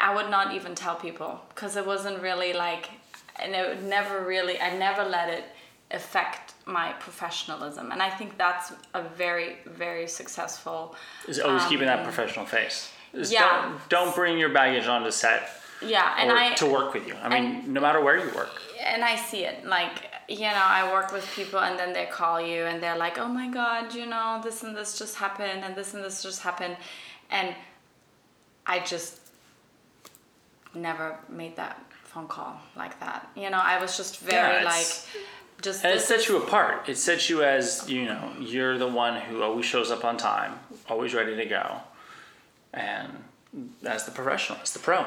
I 0.00 0.14
would 0.14 0.30
not 0.30 0.54
even 0.54 0.74
tell 0.74 0.96
people 0.96 1.40
because 1.50 1.76
it 1.76 1.86
wasn't 1.86 2.20
really 2.22 2.52
like, 2.52 2.90
and 3.36 3.54
it 3.54 3.68
would 3.68 3.84
never 3.84 4.24
really, 4.24 4.60
I 4.60 4.76
never 4.76 5.04
let 5.04 5.28
it 5.28 5.44
affect 5.92 6.54
my 6.66 6.92
professionalism, 7.00 7.90
and 7.92 8.00
I 8.02 8.10
think 8.10 8.36
that's 8.38 8.72
a 8.94 9.02
very 9.02 9.58
very 9.66 10.06
successful. 10.08 10.94
Is 11.28 11.38
always 11.40 11.64
keeping 11.64 11.88
Um, 11.88 11.96
that 11.96 12.04
professional 12.04 12.46
face. 12.46 12.90
Just 13.14 13.32
Yeah. 13.32 13.62
Don't, 13.62 13.88
don't 13.88 14.14
bring 14.14 14.38
your 14.38 14.50
baggage 14.50 14.86
on 14.86 15.02
onto 15.02 15.10
set 15.10 15.50
yeah, 15.82 16.14
and 16.18 16.30
I 16.30 16.54
to 16.56 16.66
work 16.66 16.92
with 16.92 17.06
you. 17.08 17.14
I 17.14 17.28
mean, 17.28 17.54
and- 17.56 17.68
no 17.68 17.80
matter 17.80 18.00
where 18.02 18.18
you 18.18 18.34
work. 18.34 18.50
and 18.80 19.02
I 19.04 19.16
see 19.16 19.44
it 19.44 19.64
like 19.66 20.10
you 20.28 20.40
know 20.40 20.66
I 20.80 20.92
work 20.92 21.12
with 21.12 21.26
people 21.34 21.58
and 21.60 21.78
then 21.78 21.92
they 21.92 22.06
call 22.06 22.40
you 22.40 22.64
and 22.64 22.82
they're 22.82 22.96
like 22.96 23.18
oh 23.18 23.28
my 23.28 23.48
god 23.48 23.94
you 23.94 24.06
know 24.06 24.40
this 24.42 24.62
and 24.62 24.76
this 24.76 24.98
just 24.98 25.16
happened 25.16 25.64
and 25.64 25.74
this 25.74 25.94
and 25.94 26.04
this 26.04 26.22
just 26.22 26.40
happened 26.42 26.76
and 27.30 27.54
I 28.66 28.78
just 28.80 29.20
never 30.74 31.18
made 31.28 31.56
that 31.56 31.82
phone 32.04 32.28
call 32.28 32.60
like 32.76 32.98
that 33.00 33.28
you 33.36 33.50
know 33.50 33.58
I 33.58 33.80
was 33.80 33.96
just 33.96 34.20
very 34.20 34.62
Yeah, 34.62 34.64
like 34.64 34.86
just 35.62 35.84
And 35.84 35.94
it 35.94 36.00
sets 36.00 36.28
you 36.28 36.38
apart. 36.38 36.88
It 36.88 36.96
sets 36.96 37.28
you 37.28 37.42
as, 37.42 37.88
you 37.88 38.04
know, 38.06 38.32
you're 38.40 38.78
the 38.78 38.88
one 38.88 39.20
who 39.20 39.42
always 39.42 39.66
shows 39.66 39.90
up 39.90 40.06
on 40.06 40.16
time, 40.16 40.58
always 40.88 41.12
ready 41.12 41.36
to 41.36 41.44
go. 41.44 41.80
And 42.72 43.24
as 43.84 44.04
the 44.04 44.12
professional, 44.12 44.58
as 44.62 44.72
the 44.72 44.78
pro. 44.78 45.04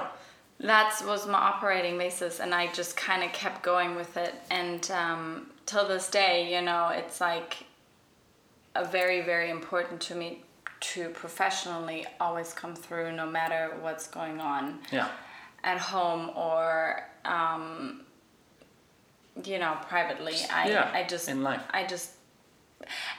that 0.59 1.01
was 1.05 1.25
my 1.27 1.37
operating 1.51 1.97
basis 1.97 2.39
and 2.39 2.53
i 2.53 2.67
just 2.71 2.95
kind 2.95 3.23
of 3.23 3.31
kept 3.33 3.63
going 3.63 3.95
with 3.95 4.15
it 4.17 4.33
and 4.51 4.91
um, 4.91 5.47
till 5.65 5.87
this 5.87 6.07
day 6.09 6.53
you 6.53 6.61
know 6.61 6.89
it's 6.89 7.19
like 7.19 7.51
a 8.75 8.85
very 8.85 9.21
very 9.21 9.49
important 9.49 9.99
to 9.99 10.13
me 10.15 10.27
to 10.79 11.09
professionally 11.09 12.05
always 12.19 12.53
come 12.53 12.75
through 12.75 13.11
no 13.15 13.25
matter 13.25 13.61
what's 13.81 14.07
going 14.07 14.39
on 14.39 14.79
Yeah. 14.91 15.07
at 15.63 15.79
home 15.79 16.29
or 16.35 17.03
um, 17.25 18.01
you 19.43 19.57
know 19.59 19.75
privately 19.89 20.35
i 20.53 20.69
Yeah, 20.69 20.91
i 20.93 21.03
just 21.03 21.27
in 21.29 21.41
life. 21.43 21.63
i 21.71 21.83
just 21.85 22.11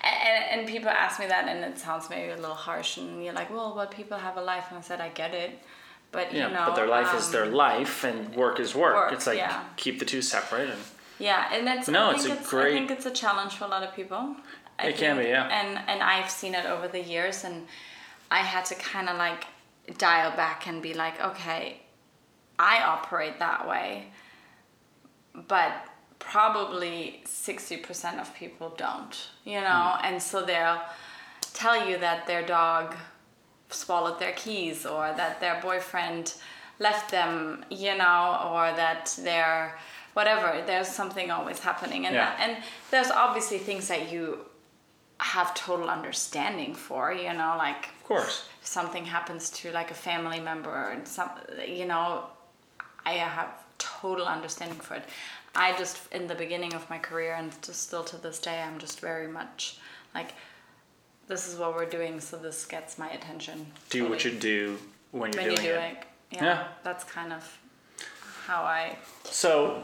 and, 0.02 0.60
and 0.60 0.68
people 0.68 0.88
ask 0.88 1.18
me 1.20 1.26
that 1.26 1.48
and 1.48 1.64
it 1.64 1.78
sounds 1.78 2.08
maybe 2.10 2.30
a 2.32 2.36
little 2.36 2.54
harsh 2.54 2.96
and 2.98 3.24
you're 3.24 3.32
like 3.34 3.50
well 3.50 3.72
but 3.74 3.90
people 3.90 4.16
have 4.18 4.36
a 4.36 4.40
life 4.42 4.66
and 4.70 4.78
i 4.78 4.80
said 4.80 5.00
i 5.00 5.08
get 5.08 5.32
it 5.34 5.58
but 6.12 6.32
Yeah, 6.32 6.48
you 6.48 6.54
know 6.54 6.64
but 6.66 6.74
their 6.76 6.86
life 6.86 7.14
is 7.14 7.30
their 7.30 7.44
um, 7.44 7.52
life 7.52 8.04
and 8.04 8.34
work 8.34 8.60
is 8.60 8.74
work. 8.74 8.94
work, 8.94 9.12
it's 9.12 9.26
like 9.26 9.38
yeah. 9.38 9.64
keep 9.76 9.98
the 9.98 10.04
two 10.04 10.22
separate 10.22 10.70
and 10.70 10.80
Yeah, 11.18 11.48
and 11.54 11.66
that's 11.66 11.88
No, 11.88 12.10
I 12.10 12.14
it's 12.14 12.26
a 12.26 12.32
it's, 12.34 12.50
great- 12.50 12.74
I 12.74 12.76
think 12.78 12.90
it's 12.90 13.06
a 13.06 13.10
challenge 13.22 13.52
for 13.58 13.64
a 13.66 13.68
lot 13.68 13.82
of 13.86 13.94
people. 13.94 14.22
I 14.78 14.88
It 14.88 14.96
can 14.96 15.16
be, 15.18 15.24
yeah. 15.36 15.46
And 15.58 15.70
and 15.90 16.02
I've 16.02 16.28
seen 16.40 16.54
it 16.60 16.66
over 16.66 16.86
the 16.88 17.00
years, 17.14 17.44
and 17.44 17.56
I 18.38 18.40
had 18.52 18.64
to 18.70 18.74
kind 18.74 19.08
of 19.08 19.16
like 19.26 19.42
dial 20.06 20.32
back 20.44 20.66
and 20.68 20.82
be 20.82 20.92
like, 20.94 21.16
okay, 21.30 21.62
I 22.58 22.74
operate 22.94 23.38
that 23.38 23.60
way, 23.68 23.88
but 25.54 25.72
probably 26.30 27.22
sixty 27.26 27.76
percent 27.76 28.18
of 28.20 28.34
people 28.34 28.68
don't, 28.76 29.14
you 29.44 29.60
know, 29.60 29.84
Hmm. 29.98 30.04
and 30.06 30.22
so 30.22 30.42
they'll 30.42 30.80
tell 31.52 31.86
you 31.88 31.96
that 31.98 32.26
their 32.26 32.42
dog 32.46 32.96
swallowed 33.70 34.18
their 34.18 34.32
keys 34.32 34.86
or 34.86 35.12
that 35.20 35.40
their 35.40 35.60
boyfriend 35.60 36.34
left 36.78 37.10
them, 37.10 37.64
you 37.70 37.94
know, 37.96 38.40
or 38.52 38.72
that 38.76 39.14
they're 39.22 39.78
whatever. 40.14 40.62
There's 40.66 40.88
something 40.88 41.30
always 41.30 41.60
happening, 41.60 42.06
and 42.06 42.14
Yeah. 42.14 42.36
and 42.44 42.52
there's 42.90 43.10
obviously 43.10 43.58
things 43.58 43.88
that 43.88 44.10
you 44.12 44.46
have 45.20 45.54
total 45.54 45.88
understanding 45.88 46.74
for, 46.74 47.12
you 47.12 47.32
know, 47.32 47.54
like 47.66 47.86
of 47.86 48.04
course. 48.04 48.48
if 48.60 48.66
something 48.66 49.04
happens 49.06 49.50
to 49.50 49.70
like 49.70 49.90
a 49.90 49.94
family 49.94 50.40
member 50.40 50.90
and 50.92 51.06
some, 51.06 51.30
you 51.66 51.86
know, 51.86 52.26
I 53.06 53.12
have 53.12 53.48
total 53.78 54.26
understanding 54.26 54.80
for 54.80 54.94
it. 54.96 55.04
I 55.56 55.76
just 55.78 56.00
in 56.12 56.26
the 56.26 56.34
beginning 56.34 56.74
of 56.74 56.88
my 56.90 56.98
career 56.98 57.34
and 57.34 57.50
just 57.62 57.82
still 57.82 58.04
to 58.04 58.16
this 58.16 58.38
day, 58.38 58.60
I'm 58.60 58.78
just 58.78 59.00
very 59.00 59.28
much 59.28 59.78
like. 60.14 60.32
This 61.26 61.48
is 61.48 61.58
what 61.58 61.74
we're 61.74 61.86
doing, 61.86 62.20
so 62.20 62.36
this 62.36 62.66
gets 62.66 62.98
my 62.98 63.08
attention. 63.08 63.66
Do 63.88 64.10
what 64.10 64.26
you 64.26 64.30
do 64.30 64.76
when 65.10 65.32
you're 65.32 65.42
when 65.44 65.50
you 65.52 65.56
doing 65.56 65.68
do 65.68 65.74
it. 65.74 65.92
it. 65.92 66.04
Yeah, 66.32 66.44
Yeah. 66.44 66.64
that's 66.82 67.02
kind 67.04 67.32
of 67.32 67.58
how 68.46 68.62
I. 68.64 68.98
So, 69.24 69.82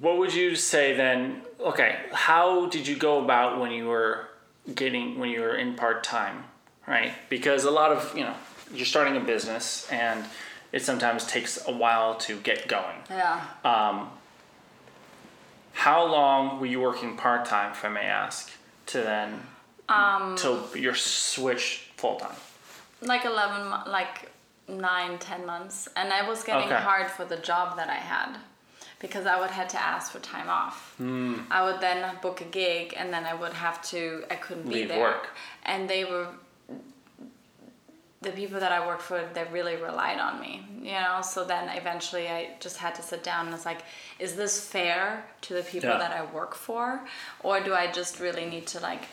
what 0.00 0.18
would 0.18 0.34
you 0.34 0.56
say 0.56 0.96
then? 0.96 1.42
Okay, 1.60 1.96
how 2.12 2.66
did 2.66 2.88
you 2.88 2.96
go 2.96 3.22
about 3.22 3.60
when 3.60 3.70
you 3.70 3.86
were 3.86 4.30
getting 4.74 5.16
when 5.20 5.30
you 5.30 5.42
were 5.42 5.54
in 5.54 5.76
part 5.76 6.02
time, 6.02 6.42
right? 6.88 7.12
Because 7.28 7.62
a 7.64 7.70
lot 7.70 7.92
of 7.92 8.12
you 8.16 8.24
know 8.24 8.34
you're 8.74 8.84
starting 8.86 9.16
a 9.16 9.20
business 9.20 9.88
and 9.92 10.24
it 10.72 10.82
sometimes 10.82 11.24
takes 11.24 11.64
a 11.68 11.72
while 11.72 12.16
to 12.16 12.36
get 12.40 12.66
going. 12.66 12.96
Yeah. 13.08 13.44
Um, 13.64 14.10
How 15.72 16.04
long 16.06 16.60
were 16.60 16.66
you 16.66 16.80
working 16.80 17.16
part 17.16 17.44
time, 17.46 17.72
if 17.72 17.84
I 17.84 17.88
may 17.88 18.02
ask, 18.06 18.50
to 18.86 18.98
then 18.98 19.40
um, 19.88 20.36
till 20.36 20.68
your 20.76 20.94
switch 20.94 21.88
full 21.96 22.16
time? 22.16 22.36
like 23.00 23.24
11 23.24 23.68
mo- 23.68 23.82
like 23.88 24.30
nine, 24.68 25.18
ten 25.18 25.44
months 25.44 25.88
and 25.96 26.12
i 26.12 26.26
was 26.28 26.44
getting 26.44 26.68
Okay. 26.68 26.80
hard 26.80 27.10
for 27.10 27.24
the 27.24 27.36
job 27.36 27.76
that 27.76 27.90
i 27.90 27.94
had 28.14 28.36
because 29.00 29.26
i 29.26 29.38
would 29.40 29.50
have 29.50 29.66
to 29.66 29.82
ask 29.82 30.12
for 30.12 30.20
time 30.20 30.48
off 30.48 30.94
Hmm. 30.98 31.40
i 31.50 31.64
would 31.64 31.80
then 31.80 31.98
book 32.22 32.40
a 32.40 32.44
gig 32.44 32.94
and 32.96 33.12
then 33.12 33.24
i 33.24 33.34
would 33.34 33.54
have 33.54 33.82
to 33.90 34.22
i 34.30 34.36
couldn't 34.36 34.68
be 34.68 34.74
Leave 34.76 34.88
there 34.88 35.00
work. 35.00 35.30
and 35.64 35.90
they 35.90 36.04
were 36.04 36.28
the 38.22 38.30
people 38.30 38.58
that 38.60 38.72
i 38.72 38.86
worked 38.86 39.02
for 39.02 39.20
they 39.34 39.44
really 39.52 39.76
relied 39.76 40.18
on 40.18 40.40
me 40.40 40.64
you 40.80 40.92
know 40.92 41.20
so 41.22 41.44
then 41.44 41.68
eventually 41.76 42.28
i 42.28 42.50
just 42.60 42.76
had 42.76 42.94
to 42.94 43.02
sit 43.02 43.22
down 43.22 43.46
and 43.46 43.54
it's 43.54 43.66
like 43.66 43.82
is 44.18 44.34
this 44.36 44.54
fair 44.74 45.24
to 45.40 45.54
the 45.54 45.62
people 45.62 45.90
Yeah. 45.90 45.98
that 45.98 46.12
i 46.12 46.24
work 46.32 46.54
for 46.54 47.00
or 47.42 47.60
do 47.60 47.74
i 47.74 47.90
just 47.90 48.20
really 48.20 48.46
need 48.46 48.66
to 48.68 48.80
like 48.80 49.04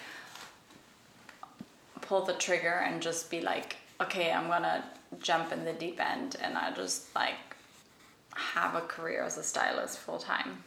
pull 2.02 2.26
the 2.26 2.34
trigger 2.34 2.82
and 2.88 3.02
just 3.04 3.30
be 3.30 3.40
like, 3.40 3.76
okay, 4.02 4.32
I'm 4.32 4.48
gonna 4.48 4.84
jump 5.22 5.52
in 5.52 5.64
the 5.64 5.74
deep 5.74 6.00
end 6.04 6.36
and 6.42 6.58
I 6.58 6.72
just 6.72 7.14
like 7.14 7.36
have 8.34 8.74
a 8.74 8.82
career 8.82 9.22
as 9.24 9.38
a 9.38 9.44
stylist 9.44 10.00
full 10.00 10.18
time. 10.18 10.64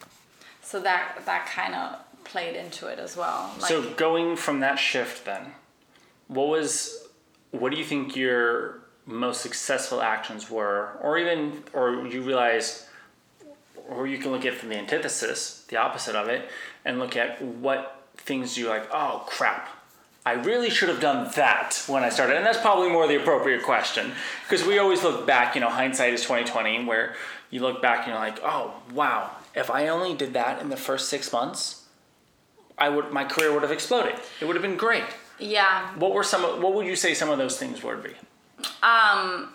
So 0.63 0.79
that 0.81 1.23
that 1.27 1.47
kind 1.47 1.75
of 1.75 1.97
played 2.25 2.55
into 2.55 2.87
it 2.87 3.01
as 3.01 3.17
well. 3.17 3.51
Like, 3.61 3.69
so 3.69 3.83
going 3.95 4.37
from 4.37 4.61
that 4.61 4.79
shift 4.79 5.25
then, 5.25 5.53
what 6.29 6.47
was 6.49 7.09
what 7.53 7.71
do 7.71 7.79
you 7.79 7.85
think 7.85 8.17
your 8.17 8.81
most 9.07 9.41
successful 9.41 10.01
actions 10.01 10.51
were 10.51 10.99
or 11.01 11.19
even 11.19 11.63
or 11.73 12.07
you 12.07 12.23
realize 12.23 12.87
or 13.89 14.07
you 14.07 14.19
can 14.19 14.31
look 14.31 14.45
at 14.45 14.55
from 14.55 14.69
the 14.69 14.77
antithesis, 14.77 15.65
the 15.69 15.77
opposite 15.77 16.15
of 16.15 16.29
it, 16.29 16.49
and 16.85 16.99
look 16.99 17.17
at 17.17 17.43
what 17.43 18.05
things 18.17 18.57
you 18.57 18.69
like, 18.69 18.89
oh 18.93 19.25
crap. 19.27 19.69
I 20.25 20.35
really 20.35 20.71
should 20.71 20.89
have 20.89 21.01
done 21.01 21.31
that 21.35 21.83
when 21.89 22.05
I 22.05 22.09
started. 22.09 22.37
And 22.37 22.47
that's 22.47 22.61
probably 22.61 22.89
more 22.89 23.09
the 23.09 23.21
appropriate 23.21 23.65
question. 23.65 24.13
Because 24.45 24.65
we 24.65 24.79
always 24.79 25.03
look 25.03 25.27
back, 25.27 25.57
you 25.57 25.61
know, 25.61 25.69
hindsight 25.69 26.15
is 26.15 26.23
2020, 26.23 26.85
where 26.85 27.17
you 27.51 27.61
look 27.61 27.83
back 27.83 28.07
and 28.07 28.09
you're 28.09 28.19
like, 28.19 28.39
oh 28.45 28.75
wow, 28.95 29.33
if 29.55 29.69
I 29.69 29.89
only 29.89 30.15
did 30.15 30.33
that 30.35 30.63
in 30.63 30.69
the 30.69 30.77
first 30.77 31.09
six 31.09 31.33
months, 31.33 31.85
I 32.79 32.89
would 32.89 33.11
my 33.11 33.25
career 33.25 33.53
would 33.53 33.63
have 33.63 33.73
exploded. 33.73 34.15
It 34.41 34.45
would 34.45 34.55
have 34.55 34.63
been 34.63 34.77
great. 34.77 35.05
Yeah, 35.43 35.95
What 35.97 36.13
were 36.13 36.23
some? 36.25 36.45
of- 36.45 36.63
What 36.63 36.75
would 36.75 36.87
you 36.87 36.97
say 36.97 37.15
some 37.15 37.31
of 37.31 37.39
those 37.39 37.59
things 37.59 37.83
would 37.83 38.03
be? 38.03 38.15
um, 38.83 39.53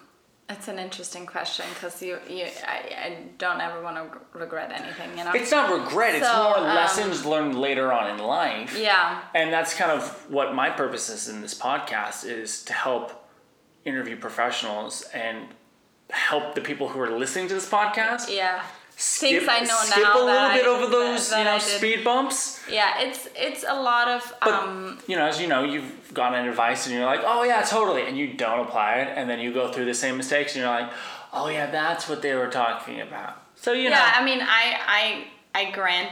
it's 0.50 0.68
an 0.70 0.80
interesting 0.80 1.26
question 1.26 1.66
because 1.74 2.02
you, 2.02 2.18
you 2.30 2.46
I, 2.66 2.78
I 3.06 3.18
don't 3.38 3.60
ever 3.60 3.82
want 3.82 3.98
to 3.98 4.20
regret 4.38 4.72
anything, 4.72 5.18
you 5.18 5.24
know. 5.26 5.32
It's 5.34 5.52
not 5.52 5.70
regret. 5.72 6.16
It's 6.16 6.26
more 6.34 6.58
um, 6.58 6.64
lessons 6.64 7.26
learned 7.26 7.60
later 7.60 7.92
on 7.92 8.10
in 8.12 8.18
life. 8.26 8.78
yeah, 8.80 9.22
And 9.36 9.52
that's 9.52 9.74
kind 9.74 9.92
of 9.92 10.10
what 10.32 10.56
my 10.56 10.70
purpose 10.70 11.10
is 11.10 11.28
in 11.28 11.42
this 11.42 11.54
podcast 11.54 12.24
is 12.26 12.64
to 12.66 12.74
help 12.74 13.28
interview 13.84 14.16
professionals 14.18 15.04
and 15.14 15.48
help 16.12 16.56
the 16.56 16.62
people 16.62 16.88
who 16.90 17.00
are 17.02 17.10
listening 17.12 17.50
to 17.50 17.54
this 17.54 17.70
podcast. 17.70 18.34
yeah. 18.34 18.64
Skip, 19.00 19.44
Things 19.44 19.48
I 19.48 19.60
know 19.60 19.78
skip 19.84 20.04
now 20.04 20.14
a 20.16 20.18
little 20.18 20.26
that 20.34 20.56
bit 20.56 20.66
I- 20.66 20.70
over 20.70 20.88
those, 20.88 21.30
that 21.30 21.38
you 21.38 21.44
know, 21.46 21.60
speed 21.60 22.04
bumps. 22.04 22.60
Yeah, 22.68 23.00
it's 23.00 23.28
it's 23.36 23.64
a 23.68 23.80
lot 23.80 24.08
of 24.08 24.34
But 24.44 24.54
um, 24.54 24.98
you 25.08 25.16
know, 25.16 25.28
as 25.28 25.40
you 25.40 25.46
know, 25.48 25.64
you've 25.64 26.12
gotten 26.16 26.48
advice 26.48 26.88
and 26.88 26.96
you're 26.96 27.06
like, 27.06 27.22
oh 27.24 27.44
yeah, 27.44 27.62
totally, 27.62 28.08
and 28.08 28.18
you 28.18 28.34
don't 28.34 28.62
apply 28.68 28.96
it, 29.02 29.14
and 29.16 29.30
then 29.30 29.40
you 29.40 29.54
go 29.54 29.72
through 29.72 29.86
the 29.86 29.94
same 29.94 30.18
mistakes, 30.18 30.56
and 30.56 30.62
you're 30.64 30.72
like, 30.72 30.92
oh 31.32 31.48
yeah, 31.48 31.70
that's 31.70 32.10
what 32.10 32.24
they 32.24 32.34
were 32.34 32.48
talking 32.48 33.00
about. 33.02 33.40
So 33.56 33.72
you 33.72 33.84
yeah 33.84 33.90
know, 33.90 33.96
Yeah, 33.98 34.14
i 34.16 34.26
mean 34.26 34.40
i 34.42 34.64
i 35.00 35.60
i 35.62 35.72
grant 35.72 36.10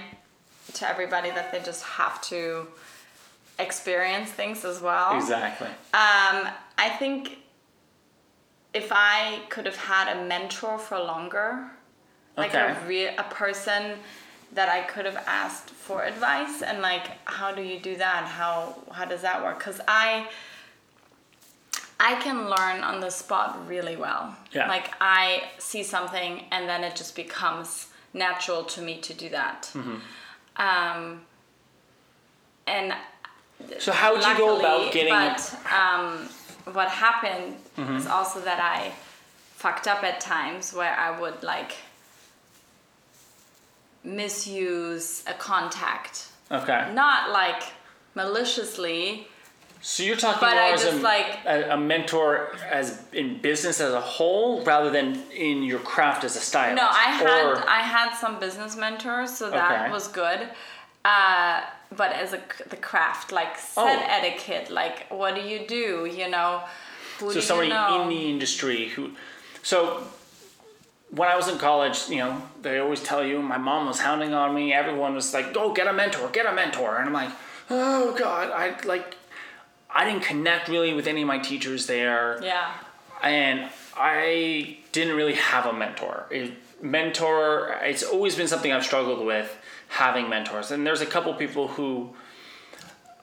to 0.73 0.87
everybody 0.87 1.29
that 1.31 1.51
they 1.51 1.61
just 1.61 1.83
have 1.83 2.21
to 2.23 2.67
experience 3.59 4.29
things 4.31 4.65
as 4.65 4.81
well 4.81 5.15
exactly. 5.15 5.67
um 5.93 6.47
i 6.77 6.89
think 6.99 7.37
if 8.73 8.89
i 8.91 9.39
could 9.49 9.65
have 9.65 9.77
had 9.77 10.17
a 10.17 10.25
mentor 10.27 10.77
for 10.77 10.97
longer 10.99 11.67
like 12.37 12.53
Okay. 12.53 12.71
a 12.71 12.87
real 12.87 13.13
a 13.17 13.23
person 13.23 13.97
that 14.53 14.69
i 14.69 14.81
could 14.81 15.05
have 15.05 15.21
asked 15.27 15.69
for 15.69 16.03
advice 16.03 16.61
and 16.61 16.81
like 16.81 17.07
how 17.25 17.51
do 17.53 17.61
you 17.61 17.79
do 17.79 17.95
that 17.97 18.23
how 18.25 18.75
how 18.91 19.05
does 19.05 19.21
that 19.21 19.43
work 19.43 19.57
because 19.59 19.81
i 19.87 20.27
I 21.97 22.15
can 22.15 22.49
learn 22.49 22.83
on 22.83 22.99
the 22.99 23.09
spot 23.09 23.67
really 23.69 23.95
well. 23.95 24.35
Yeah. 24.51 24.67
Like 24.67 24.91
I 24.99 25.43
see 25.59 25.81
something 25.81 26.43
and 26.51 26.67
then 26.67 26.83
it 26.83 26.93
just 26.93 27.15
becomes 27.15 27.87
natural 28.13 28.65
to 28.65 28.81
me 28.81 28.99
to 28.99 29.13
do 29.13 29.29
that. 29.29 29.71
Mm-hmm. 29.73 29.95
Um, 30.57 31.21
and 32.67 32.93
So 33.79 33.93
how 33.93 34.13
would 34.13 34.25
you 34.25 34.37
go 34.37 34.59
about 34.59 34.91
getting? 34.91 35.13
But 35.13 35.57
um, 35.73 36.27
what 36.73 36.89
happened 36.89 37.55
Mm-hmm. 37.77 37.95
is 37.95 38.07
also 38.07 38.41
that 38.41 38.59
I 38.59 38.91
fucked 39.55 39.87
up 39.87 40.03
at 40.03 40.19
times 40.19 40.73
where 40.73 40.95
I 40.97 41.17
would 41.19 41.43
like 41.43 41.73
misuse 44.05 45.23
a 45.27 45.33
contact. 45.33 46.27
Okay. 46.51 46.91
Not 46.93 47.31
like 47.31 47.63
maliciously. 48.13 49.27
So 49.81 50.01
you're 50.03 50.15
talking 50.15 50.39
But 50.41 50.51
more 50.53 50.63
I 50.63 50.71
as 50.71 50.83
just, 50.83 50.97
a, 50.97 51.01
like- 51.01 51.39
a, 51.45 51.71
a 51.73 51.77
mentor 51.77 52.55
as 52.71 53.01
in 53.13 53.39
business 53.39 53.79
as 53.79 53.93
a 53.93 54.01
whole, 54.01 54.63
rather 54.63 54.89
than 54.89 55.21
in 55.31 55.61
your 55.63 55.79
craft 55.79 56.23
as 56.23 56.35
a 56.35 56.39
stylist. 56.39 56.81
No, 56.81 56.87
I 56.89 57.09
had 57.11 57.45
Or- 57.45 57.69
I 57.69 57.81
had 57.81 58.15
some 58.15 58.39
business 58.39 58.75
mentors, 58.75 59.35
so 59.37 59.49
that 59.51 59.81
Okay. 59.83 59.91
was 59.91 60.07
good. 60.07 60.49
Uh, 61.03 61.61
but 61.95 62.11
as 62.13 62.33
a 62.33 62.41
the 62.69 62.77
craft, 62.77 63.31
like 63.31 63.57
set 63.59 63.99
Oh. 63.99 64.05
etiquette, 64.17 64.71
like 64.71 65.05
what 65.11 65.35
do 65.35 65.41
you 65.41 65.67
do? 65.67 66.05
You 66.11 66.29
know, 66.29 66.63
who 67.19 67.27
so 67.29 67.33
do 67.35 67.41
somebody 67.41 67.67
you 67.67 67.73
know? 67.75 68.01
in 68.03 68.09
the 68.09 68.29
industry 68.29 68.89
who 68.89 69.11
so 69.61 70.01
when 71.15 71.29
i 71.29 71.35
was 71.35 71.47
in 71.47 71.57
college 71.57 72.09
you 72.09 72.17
know 72.17 72.41
they 72.61 72.79
always 72.79 73.01
tell 73.01 73.23
you 73.25 73.41
my 73.41 73.57
mom 73.57 73.87
was 73.87 73.99
hounding 73.99 74.33
on 74.33 74.53
me 74.53 74.73
everyone 74.73 75.13
was 75.13 75.33
like 75.33 75.53
go 75.53 75.73
get 75.73 75.87
a 75.87 75.93
mentor 75.93 76.29
get 76.29 76.45
a 76.45 76.53
mentor 76.53 76.97
and 76.97 77.07
i'm 77.07 77.13
like 77.13 77.29
oh 77.69 78.15
god 78.17 78.51
i 78.51 78.75
like 78.85 79.15
i 79.89 80.05
didn't 80.05 80.23
connect 80.23 80.67
really 80.67 80.93
with 80.93 81.07
any 81.07 81.21
of 81.21 81.27
my 81.27 81.37
teachers 81.37 81.87
there 81.87 82.39
yeah, 82.43 82.71
and 83.23 83.69
I 83.97 84.77
didn't 84.91 85.15
really 85.15 85.35
have 85.35 85.65
a 85.65 85.73
mentor. 85.73 86.25
It, 86.29 86.53
mentor, 86.81 87.79
it's 87.81 88.03
always 88.03 88.35
been 88.35 88.47
something 88.47 88.71
I've 88.71 88.83
struggled 88.83 89.25
with 89.25 89.57
having 89.87 90.29
mentors. 90.29 90.71
And 90.71 90.85
there's 90.85 91.01
a 91.01 91.05
couple 91.05 91.33
people 91.33 91.69
who 91.69 92.13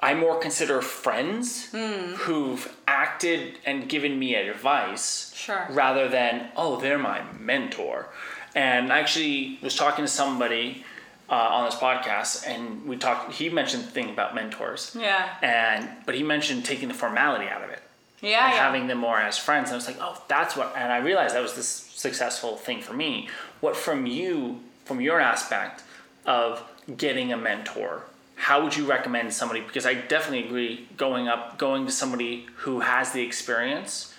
I 0.03 0.15
more 0.15 0.39
consider 0.39 0.83
friends 0.83 1.69
Hmm. 1.71 2.15
who've 2.25 2.75
acted 2.89 3.59
and 3.65 3.89
given 3.89 4.19
me 4.19 4.35
advice 4.35 5.33
Sure. 5.35 5.67
rather 5.71 6.09
than, 6.09 6.49
oh, 6.57 6.77
they're 6.81 6.99
my 6.99 7.23
mentor. 7.39 8.09
And 8.55 8.93
I 8.93 8.99
actually 8.99 9.59
was 9.63 9.77
talking 9.77 10.05
to 10.05 10.11
somebody 10.11 10.85
uh, 11.31 11.35
on 11.35 11.65
this 11.65 11.77
podcast, 11.77 12.47
and 12.47 12.85
we 12.87 12.97
talked. 12.99 13.33
He 13.33 13.49
mentioned 13.49 13.85
the 13.85 13.91
thing 13.91 14.11
about 14.11 14.35
mentors, 14.35 14.95
yeah, 14.99 15.31
and 15.41 15.89
but 16.05 16.15
he 16.15 16.23
mentioned 16.23 16.65
taking 16.67 16.89
the 16.89 16.95
formality 16.95 17.49
out 17.49 17.63
of 17.65 17.71
it 17.71 17.81
yeah, 18.21 18.45
and 18.45 18.53
yeah. 18.55 18.59
having 18.61 18.87
them 18.89 18.99
more 18.99 19.19
as 19.19 19.39
friends. 19.39 19.71
And 19.71 19.75
I 19.75 19.77
was 19.77 19.87
like, 19.87 19.97
oh, 20.01 20.21
that's 20.29 20.57
what, 20.57 20.75
and 20.77 20.93
I 20.93 20.99
realized 20.99 21.35
that 21.35 21.41
was 21.41 21.55
this 21.55 21.69
successful 21.69 22.57
thing 22.57 22.83
for 22.83 22.93
me. 22.93 23.31
What 23.61 23.77
from 23.77 24.05
you, 24.05 24.61
from 24.85 25.01
your 25.01 25.21
aspect 25.21 25.83
of 26.27 26.63
getting 26.99 27.33
a 27.33 27.37
mentor, 27.39 28.03
how 28.43 28.61
would 28.65 28.77
you 28.77 28.85
recommend 28.85 29.33
somebody? 29.33 29.61
Because 29.61 29.87
I 29.87 29.95
definitely 29.95 30.45
agree 30.47 30.89
going 30.97 31.29
up, 31.29 31.59
going 31.59 31.87
to 31.87 31.93
somebody 31.93 32.45
who 32.57 32.81
has 32.81 33.13
the 33.13 33.23
experience 33.23 34.13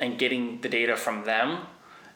and 0.00 0.18
getting 0.18 0.60
the 0.62 0.68
data 0.68 0.96
from 0.96 1.24
them. 1.24 1.60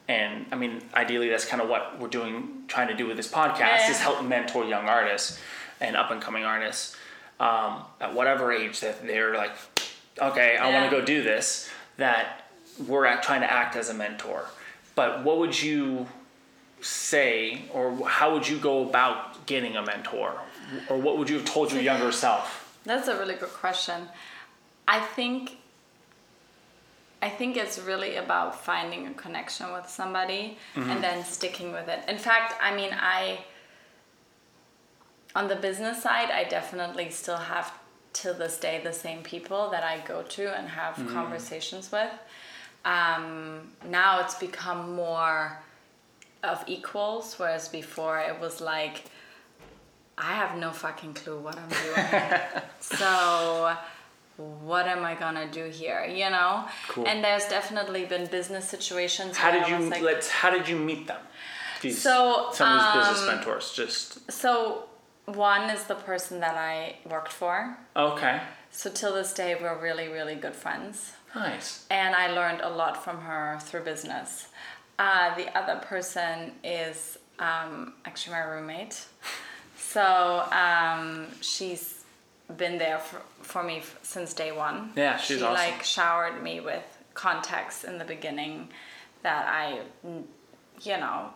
And 0.08 0.46
I 0.50 0.56
mean, 0.56 0.82
ideally, 0.92 1.28
that's 1.28 1.44
kind 1.44 1.62
of 1.62 1.68
what 1.68 2.00
we're 2.00 2.08
doing, 2.08 2.64
trying 2.66 2.88
to 2.88 2.94
do 2.94 3.06
with 3.06 3.16
this 3.16 3.30
podcast 3.30 3.58
Yeah. 3.60 3.90
is 3.92 4.00
help 4.00 4.24
mentor 4.24 4.64
young 4.64 4.88
artists 4.88 5.38
and 5.80 5.94
up 5.96 6.10
and 6.10 6.20
coming 6.20 6.44
artists 6.44 6.96
um, 7.38 7.82
at 8.00 8.12
whatever 8.12 8.50
age 8.52 8.80
that 8.80 9.06
they're 9.06 9.36
like, 9.36 9.52
okay, 10.20 10.56
I 10.56 10.72
want 10.72 10.90
to 10.90 10.98
go 10.98 11.04
do 11.04 11.22
this. 11.22 11.70
That 11.96 12.50
we're 12.88 13.06
at, 13.06 13.22
trying 13.22 13.42
to 13.42 13.52
act 13.52 13.76
as 13.76 13.88
a 13.88 13.94
mentor. 13.94 14.46
But 14.96 15.22
what 15.22 15.38
would 15.38 15.62
you 15.62 16.08
say, 16.86 17.62
or 17.72 18.06
how 18.08 18.32
would 18.32 18.48
you 18.48 18.58
go 18.58 18.88
about 18.88 19.46
getting 19.46 19.76
a 19.76 19.82
mentor, 19.84 20.32
or 20.88 20.96
what 20.98 21.18
would 21.18 21.28
you 21.28 21.36
have 21.36 21.44
told 21.44 21.72
your 21.72 21.82
younger 21.82 22.12
self? 22.12 22.78
That's 22.84 23.08
a 23.08 23.18
really 23.18 23.34
good 23.34 23.52
question. 23.52 24.08
I 24.88 25.00
think 25.00 25.58
I 27.22 27.28
think 27.30 27.56
it's 27.56 27.78
really 27.78 28.16
about 28.16 28.62
finding 28.64 29.06
a 29.06 29.14
connection 29.14 29.72
with 29.72 29.88
somebody 29.88 30.58
Mm-hmm. 30.74 30.90
and 30.90 31.02
then 31.02 31.24
sticking 31.24 31.72
with 31.72 31.88
it. 31.88 32.00
In 32.08 32.18
fact, 32.18 32.54
I 32.62 32.74
mean, 32.76 32.90
I 32.92 33.40
on 35.34 35.48
the 35.48 35.56
business 35.56 36.02
side, 36.02 36.30
I 36.30 36.44
definitely 36.44 37.10
still 37.10 37.36
have 37.36 37.72
till 38.12 38.34
this 38.34 38.58
day 38.58 38.80
the 38.82 38.92
same 38.92 39.22
people 39.22 39.70
that 39.70 39.82
I 39.84 39.98
go 40.06 40.22
to 40.22 40.56
and 40.56 40.68
have 40.68 40.94
Mm-hmm. 40.96 41.12
conversations 41.14 41.90
with. 41.90 42.12
Um, 42.84 43.72
now 43.90 44.20
it's 44.20 44.36
become 44.36 44.94
more 44.94 45.58
of 46.46 46.64
equals, 46.66 47.34
whereas 47.38 47.68
before 47.68 48.18
it 48.20 48.40
was 48.40 48.60
like 48.60 49.04
I 50.18 50.32
have 50.32 50.56
no 50.56 50.70
fucking 50.72 51.14
clue 51.14 51.38
what 51.38 51.56
I'm 51.58 51.68
doing. 51.68 52.40
so 52.80 53.76
what 54.36 54.86
am 54.86 55.04
I 55.04 55.14
gonna 55.14 55.48
do 55.50 55.64
here? 55.64 56.04
You 56.04 56.30
know? 56.30 56.66
Cool. 56.88 57.06
And 57.06 57.22
there's 57.24 57.46
definitely 57.46 58.04
been 58.06 58.26
business 58.26 58.68
situations. 58.68 59.36
How 59.36 59.50
did 59.50 59.68
you 59.68 59.78
like, 59.90 60.02
let's? 60.02 60.28
How 60.28 60.50
did 60.50 60.68
you 60.68 60.76
meet 60.76 61.06
them? 61.06 61.20
These, 61.82 62.00
So, 62.00 62.48
some 62.52 62.78
of 62.78 62.94
these 62.94 63.04
business 63.06 63.28
um, 63.28 63.36
mentors. 63.36 63.72
Just 63.72 64.32
So 64.32 64.84
one 65.26 65.68
is 65.70 65.84
the 65.84 65.94
person 65.94 66.40
that 66.40 66.56
I 66.56 66.96
worked 67.08 67.32
for. 67.32 67.76
okay, 67.94 68.40
So 68.70 68.90
till 68.90 69.14
this 69.14 69.34
day 69.34 69.56
we're 69.60 69.78
really, 69.78 70.08
really 70.08 70.36
good 70.36 70.54
friends. 70.54 71.12
nice. 71.34 71.84
and 71.90 72.14
I 72.14 72.30
learned 72.32 72.60
a 72.62 72.70
lot 72.70 73.02
from 73.04 73.20
her 73.20 73.58
through 73.60 73.82
business. 73.82 74.48
Uh, 74.98 75.34
the 75.36 75.56
other 75.56 75.76
person 75.80 76.52
is 76.64 77.18
um, 77.38 77.94
actually 78.04 78.32
my 78.34 78.42
roommate. 78.44 79.04
So 79.78 80.44
um, 80.52 81.26
she's 81.40 82.04
been 82.58 82.76
there 82.76 82.98
for, 82.98 83.22
for 83.40 83.62
me 83.62 83.78
f- 83.78 83.98
since 84.02 84.34
day 84.34 84.52
one. 84.52 84.90
Yeah, 84.94 85.16
she's 85.16 85.38
she 85.38 85.42
awesome. 85.44 85.54
like 85.54 85.82
showered 85.84 86.42
me 86.42 86.60
with 86.60 86.82
context 87.14 87.84
in 87.84 87.96
the 87.96 88.04
beginning 88.04 88.68
that 89.22 89.46
I, 89.46 89.80
you 90.82 90.96
know, 90.98 91.30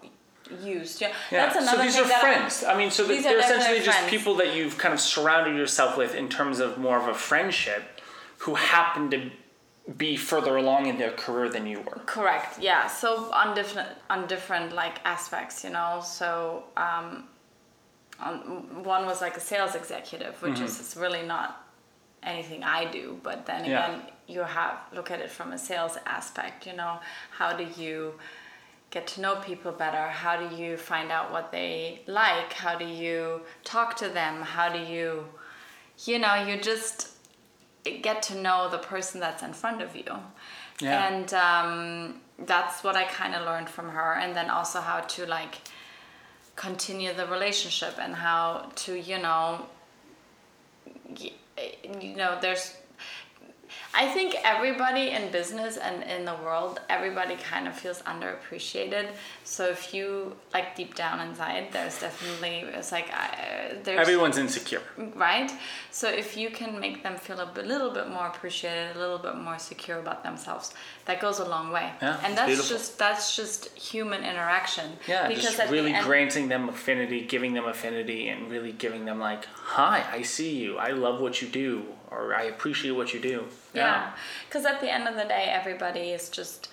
used. 0.62 1.00
Yeah, 1.00 1.12
Yeah. 1.30 1.46
that's 1.46 1.56
another 1.56 1.78
so 1.78 1.82
these 1.84 1.94
thing 1.94 2.04
are 2.04 2.08
that 2.08 2.20
friends. 2.20 2.64
I, 2.64 2.76
mean, 2.76 2.90
so 2.90 3.04
they're 3.06 3.38
essentially 3.38 3.78
just 3.80 3.96
friends. 3.98 4.10
people 4.10 4.34
that 4.36 4.54
you've 4.54 4.76
kind 4.76 4.92
of 4.92 5.00
surrounded 5.00 5.56
yourself 5.56 5.96
with 5.96 6.14
in 6.14 6.28
terms 6.28 6.58
of 6.60 6.76
more 6.76 6.98
of 6.98 7.08
a 7.08 7.14
friendship, 7.14 7.82
who 8.38 8.56
happen 8.56 9.10
to 9.12 9.30
be 9.96 10.16
further 10.16 10.56
along 10.56 10.86
in 10.86 10.98
their 10.98 11.10
career 11.12 11.48
than 11.48 11.66
you 11.66 11.80
were. 11.80 12.00
Correct. 12.06 12.58
Yeah. 12.60 12.86
So 12.86 13.32
on 13.32 13.54
different 13.54 13.88
on 14.08 14.26
different 14.26 14.72
like 14.72 14.98
aspects, 15.04 15.64
you 15.64 15.70
know. 15.70 16.00
So 16.04 16.64
um, 16.76 17.24
on, 18.20 18.84
one 18.84 19.06
was 19.06 19.20
like 19.20 19.36
a 19.36 19.40
sales 19.40 19.74
executive, 19.74 20.40
which 20.42 20.60
is 20.60 20.78
is 20.80 20.96
really 20.96 21.22
not 21.22 21.66
anything 22.22 22.62
I 22.62 22.84
do. 22.90 23.18
But 23.22 23.46
then 23.46 23.64
Yeah. 23.64 23.86
again, 23.86 24.02
you 24.26 24.40
have 24.42 24.78
look 24.92 25.10
at 25.10 25.20
it 25.20 25.30
from 25.30 25.52
a 25.52 25.58
sales 25.58 25.98
aspect. 26.06 26.66
You 26.66 26.74
know, 26.74 27.00
how 27.30 27.52
do 27.56 27.66
you 27.76 28.14
get 28.90 29.06
to 29.06 29.20
know 29.20 29.36
people 29.36 29.72
better? 29.72 30.08
How 30.08 30.36
do 30.36 30.54
you 30.54 30.76
find 30.76 31.10
out 31.10 31.32
what 31.32 31.50
they 31.52 32.02
like? 32.06 32.52
How 32.52 32.76
do 32.76 32.84
you 32.84 33.42
talk 33.64 33.96
to 33.98 34.08
them? 34.08 34.42
How 34.42 34.68
do 34.68 34.78
you, 34.80 35.26
you 36.04 36.18
know, 36.18 36.34
you 36.34 36.60
just 36.60 37.08
get 37.84 38.22
to 38.24 38.34
know 38.34 38.68
the 38.70 38.78
person 38.78 39.20
that's 39.20 39.42
in 39.42 39.52
front 39.52 39.82
of 39.82 39.96
you. 39.96 40.12
Yeah. 40.80 41.08
And 41.08 41.34
um, 41.34 42.20
that's 42.38 42.82
what 42.82 42.96
I 42.96 43.04
kind 43.04 43.34
of 43.34 43.44
learned 43.44 43.68
from 43.68 43.90
her. 43.90 44.14
And 44.14 44.34
then 44.34 44.50
also 44.50 44.80
how 44.80 45.00
to 45.00 45.26
like 45.26 45.56
continue 46.56 47.12
the 47.12 47.26
relationship 47.26 47.94
and 47.98 48.14
how 48.14 48.70
to, 48.76 48.94
you 48.98 49.18
know, 49.18 49.66
you 51.18 52.16
know, 52.16 52.38
there's, 52.40 52.74
I 53.92 54.06
think 54.08 54.36
everybody 54.44 55.10
in 55.10 55.32
business 55.32 55.76
and 55.76 56.04
in 56.04 56.24
the 56.24 56.34
world, 56.44 56.80
everybody 56.88 57.34
kind 57.36 57.66
of 57.66 57.74
feels 57.74 58.02
underappreciated. 58.02 59.08
So 59.42 59.66
if 59.66 59.92
you 59.92 60.36
like 60.54 60.76
deep 60.76 60.94
down 60.94 61.20
inside, 61.20 61.72
there's 61.72 61.98
definitely 61.98 62.64
it's 62.72 62.92
like 62.92 63.10
I, 63.12 63.26
uh, 63.26 63.74
there's 63.82 63.98
Everyone's 63.98 64.38
insecure. 64.38 64.82
right? 65.16 65.50
So 65.90 66.08
if 66.08 66.36
you 66.36 66.50
can 66.50 66.78
make 66.78 67.02
them 67.02 67.16
feel 67.16 67.40
a 67.40 67.50
little 67.62 67.90
bit 67.90 68.08
more 68.08 68.28
appreciated, 68.28 68.94
a 68.94 68.98
little 68.98 69.18
bit 69.18 69.36
more 69.36 69.58
secure 69.58 69.98
about 69.98 70.22
themselves, 70.22 70.72
that 71.06 71.20
goes 71.20 71.40
a 71.40 71.48
long 71.48 71.72
way. 71.72 71.90
Yeah, 72.00 72.20
and 72.24 72.36
that's 72.36 72.46
beautiful. 72.46 72.76
just 72.76 72.98
that's 72.98 73.34
just 73.34 73.76
human 73.76 74.22
interaction. 74.22 74.92
Yeah, 75.08 75.26
because 75.26 75.42
just 75.42 75.58
at 75.58 75.66
the 75.66 75.72
really 75.72 75.92
granting 76.04 76.46
them 76.48 76.68
affinity, 76.68 77.22
giving 77.22 77.54
them 77.54 77.64
affinity, 77.66 78.28
and 78.28 78.48
really 78.50 78.70
giving 78.70 79.04
them 79.04 79.18
like, 79.18 79.46
"Hi, 79.46 80.04
I 80.12 80.22
see 80.22 80.56
you. 80.58 80.78
I 80.78 80.90
love 80.90 81.20
what 81.20 81.42
you 81.42 81.48
do, 81.48 81.86
or 82.10 82.34
I 82.34 82.44
appreciate 82.44 82.92
what 82.92 83.12
you 83.14 83.20
do." 83.20 83.44
Yeah, 83.74 84.12
because 84.48 84.64
at 84.66 84.80
the 84.80 84.92
end 84.92 85.06
of 85.08 85.14
the 85.16 85.24
day, 85.24 85.44
everybody 85.50 86.10
is 86.10 86.28
just 86.28 86.68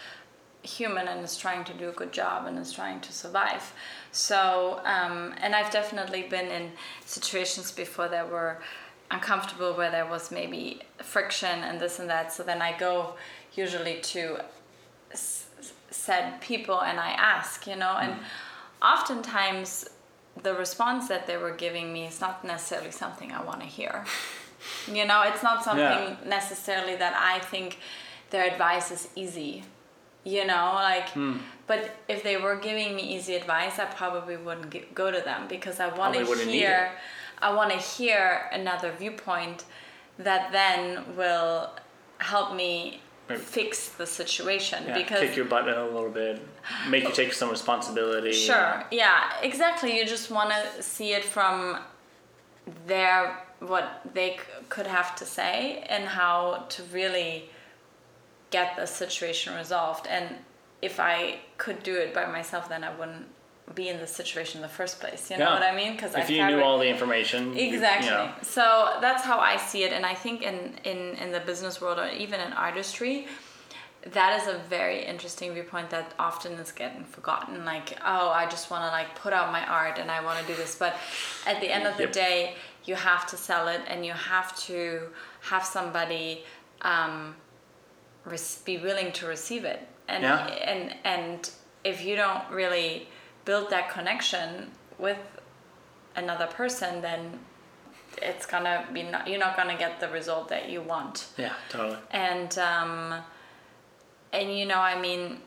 human 0.64 1.08
and 1.08 1.24
is 1.24 1.38
trying 1.38 1.64
to 1.64 1.74
do 1.74 1.88
a 1.90 1.92
good 1.94 2.12
job 2.12 2.46
and 2.46 2.58
is 2.60 2.74
trying 2.74 3.00
to 3.00 3.14
survive. 3.14 3.74
So, 4.12 4.82
um, 4.84 5.34
and 5.42 5.56
I've 5.56 5.72
definitely 5.72 6.24
been 6.24 6.48
in 6.48 6.72
situations 7.06 7.72
before 7.72 8.10
that 8.10 8.30
were 8.30 8.58
uncomfortable 9.10 9.74
where 9.76 9.90
there 9.92 10.06
was 10.06 10.30
maybe 10.32 10.82
friction 11.02 11.64
and 11.64 11.80
this 11.80 12.00
and 12.00 12.10
that. 12.10 12.34
So 12.34 12.44
then 12.44 12.62
I 12.62 12.78
go 12.78 13.14
usually 13.54 14.02
to 14.02 14.40
s- 15.12 15.46
said 15.90 16.42
people 16.42 16.82
and 16.82 17.00
I 17.00 17.12
ask, 17.12 17.66
you 17.66 17.78
know, 17.78 17.96
and 18.02 18.16
oftentimes 18.82 19.88
the 20.44 20.54
response 20.54 21.08
that 21.08 21.28
they 21.28 21.38
were 21.38 21.52
giving 21.52 21.94
me 21.94 22.06
is 22.08 22.20
not 22.20 22.44
necessarily 22.44 22.92
something 22.92 23.32
I 23.32 23.42
want 23.44 23.62
to 23.62 23.68
hear. 23.68 24.06
You 24.88 25.06
know, 25.06 25.22
it's 25.24 25.44
not 25.44 25.64
something 25.64 25.84
Yeah. 25.84 26.16
necessarily 26.26 26.96
that 26.96 27.14
I 27.16 27.40
think 27.40 27.78
their 28.32 28.46
advice 28.54 28.92
is 28.92 29.08
easy 29.16 29.64
you 30.24 30.44
know 30.46 30.66
like 30.74 31.08
Hmm. 31.12 31.38
but 31.68 31.82
if 32.10 32.22
they 32.22 32.36
were 32.36 32.58
giving 32.58 32.90
me 32.98 33.04
easy 33.16 33.34
advice 33.36 33.80
i 33.80 33.86
probably 33.86 34.36
wouldn't 34.36 34.70
g 34.74 34.84
go 34.94 35.10
to 35.18 35.22
them 35.22 35.48
because 35.48 35.80
i 35.80 35.88
want 36.00 36.14
to 36.16 36.26
hear 36.56 36.92
i 37.42 37.50
want 37.54 37.70
to 37.72 37.78
hear 37.78 38.50
another 38.52 38.92
viewpoint 38.92 39.64
that 40.28 40.52
then 40.52 40.82
will 41.16 41.70
help 42.18 42.48
me 42.54 43.00
Maybe- 43.30 43.42
fix 43.42 43.88
the 44.02 44.06
situation 44.06 44.80
Yeah, 44.88 44.96
because 45.02 45.22
kick 45.22 45.36
your 45.38 45.46
butt 45.46 45.66
in 45.70 45.76
a 45.76 45.88
little 45.96 46.10
bit, 46.24 46.36
make 46.90 47.04
you 47.08 47.14
take 47.22 47.32
some 47.42 47.50
responsibility. 47.58 48.34
Sure. 48.34 48.84
Yeah. 48.92 49.32
Exactly. 49.50 49.90
You 49.98 50.04
just 50.06 50.28
want 50.38 50.50
to 50.58 50.82
see 50.94 51.10
it 51.14 51.24
from 51.36 51.56
their 52.86 53.20
what 53.60 54.02
they 54.14 54.32
c- 54.38 54.44
could 54.70 54.88
have 54.88 55.16
to 55.16 55.26
say 55.26 55.84
and 55.90 56.06
how 56.06 56.66
to 56.70 56.84
really 56.94 57.50
get 58.52 58.76
the 58.76 58.86
situation 58.86 59.56
resolved. 59.56 60.08
And 60.08 60.36
if 60.82 61.00
I 61.00 61.40
could 61.58 61.84
do 61.84 61.96
it 61.96 62.14
by 62.14 62.26
myself, 62.26 62.70
then 62.70 62.84
I 62.84 62.96
wouldn't 62.96 63.26
be 63.76 63.90
in 63.90 64.00
the 64.00 64.08
situation 64.08 64.60
in 64.60 64.62
the 64.62 64.70
first 64.70 65.00
place. 65.02 65.30
You 65.30 65.38
know 65.38 65.46
Yeah. 65.50 65.54
what 65.56 65.64
I 65.64 65.76
mean? 65.76 65.94
Because 65.94 66.16
If 66.16 66.30
you 66.30 66.46
knew 66.46 66.62
all 66.62 66.78
the 66.78 66.88
information, 66.88 67.58
you- 67.58 67.68
Exactly. 67.74 68.08
You 68.10 68.14
know, 68.16 68.32
So 68.42 68.98
that's 69.02 69.24
how 69.24 69.40
I 69.40 69.58
see 69.58 69.84
it, 69.84 69.92
and 69.92 70.06
I 70.06 70.14
think 70.14 70.42
in 70.42 70.80
in 70.86 71.16
in 71.24 71.32
the 71.32 71.42
business 71.42 71.82
world 71.82 72.00
or 72.00 72.08
even 72.10 72.40
in 72.40 72.54
artistry, 72.54 73.28
that 74.18 74.40
is 74.40 74.48
a 74.48 74.58
very 74.70 75.04
interesting 75.04 75.54
viewpoint 75.54 75.90
that 75.90 76.14
often 76.18 76.54
is 76.54 76.72
getting 76.72 77.04
forgotten. 77.04 77.66
Like, 77.66 77.98
oh, 78.06 78.30
I 78.30 78.46
just 78.46 78.70
want 78.72 78.84
to 78.86 78.92
like 79.00 79.16
put 79.16 79.34
out 79.34 79.52
my 79.52 79.66
art 79.68 79.98
and 80.00 80.10
I 80.10 80.22
want 80.22 80.40
to 80.40 80.46
do 80.48 80.56
this, 80.56 80.76
but 80.76 80.96
at 81.46 81.60
the 81.60 81.70
end 81.70 81.86
of 81.88 81.98
the 81.98 82.04
Yep. 82.04 82.14
day, 82.14 82.56
you 82.88 82.96
have 82.96 83.28
to 83.28 83.38
sell 83.38 83.68
it 83.68 83.82
and 83.88 84.06
you 84.06 84.14
have 84.14 84.56
to 84.68 85.10
have 85.52 85.64
somebody 85.66 86.44
um, 86.82 87.36
res- 88.26 88.62
be 88.66 88.78
willing 88.78 89.12
to 89.14 89.28
receive 89.28 89.66
it. 89.66 89.82
And 90.08 90.24
Yeah. 90.24 90.48
and 90.72 90.96
and 91.04 91.52
if 91.84 92.04
you 92.06 92.16
don't 92.16 92.50
really 92.50 93.08
build 93.46 93.70
that 93.70 93.90
connection 93.90 94.72
with 94.98 95.18
another 96.16 96.48
person, 96.48 97.02
then 97.02 97.40
it's 98.22 98.46
gonna 98.46 98.86
be 98.94 99.04
not, 99.04 99.28
you're 99.28 99.40
not 99.48 99.56
gonna 99.56 99.78
get 99.78 100.00
the 100.00 100.08
result 100.10 100.48
that 100.50 100.70
you 100.70 100.82
want 100.82 101.28
yeah, 101.38 101.54
totally. 101.70 101.98
and 102.12 102.58
um, 102.58 103.22
and 104.34 104.58
you 104.58 104.66
know, 104.66 104.80
I 104.80 105.00
mean, 105.00 105.42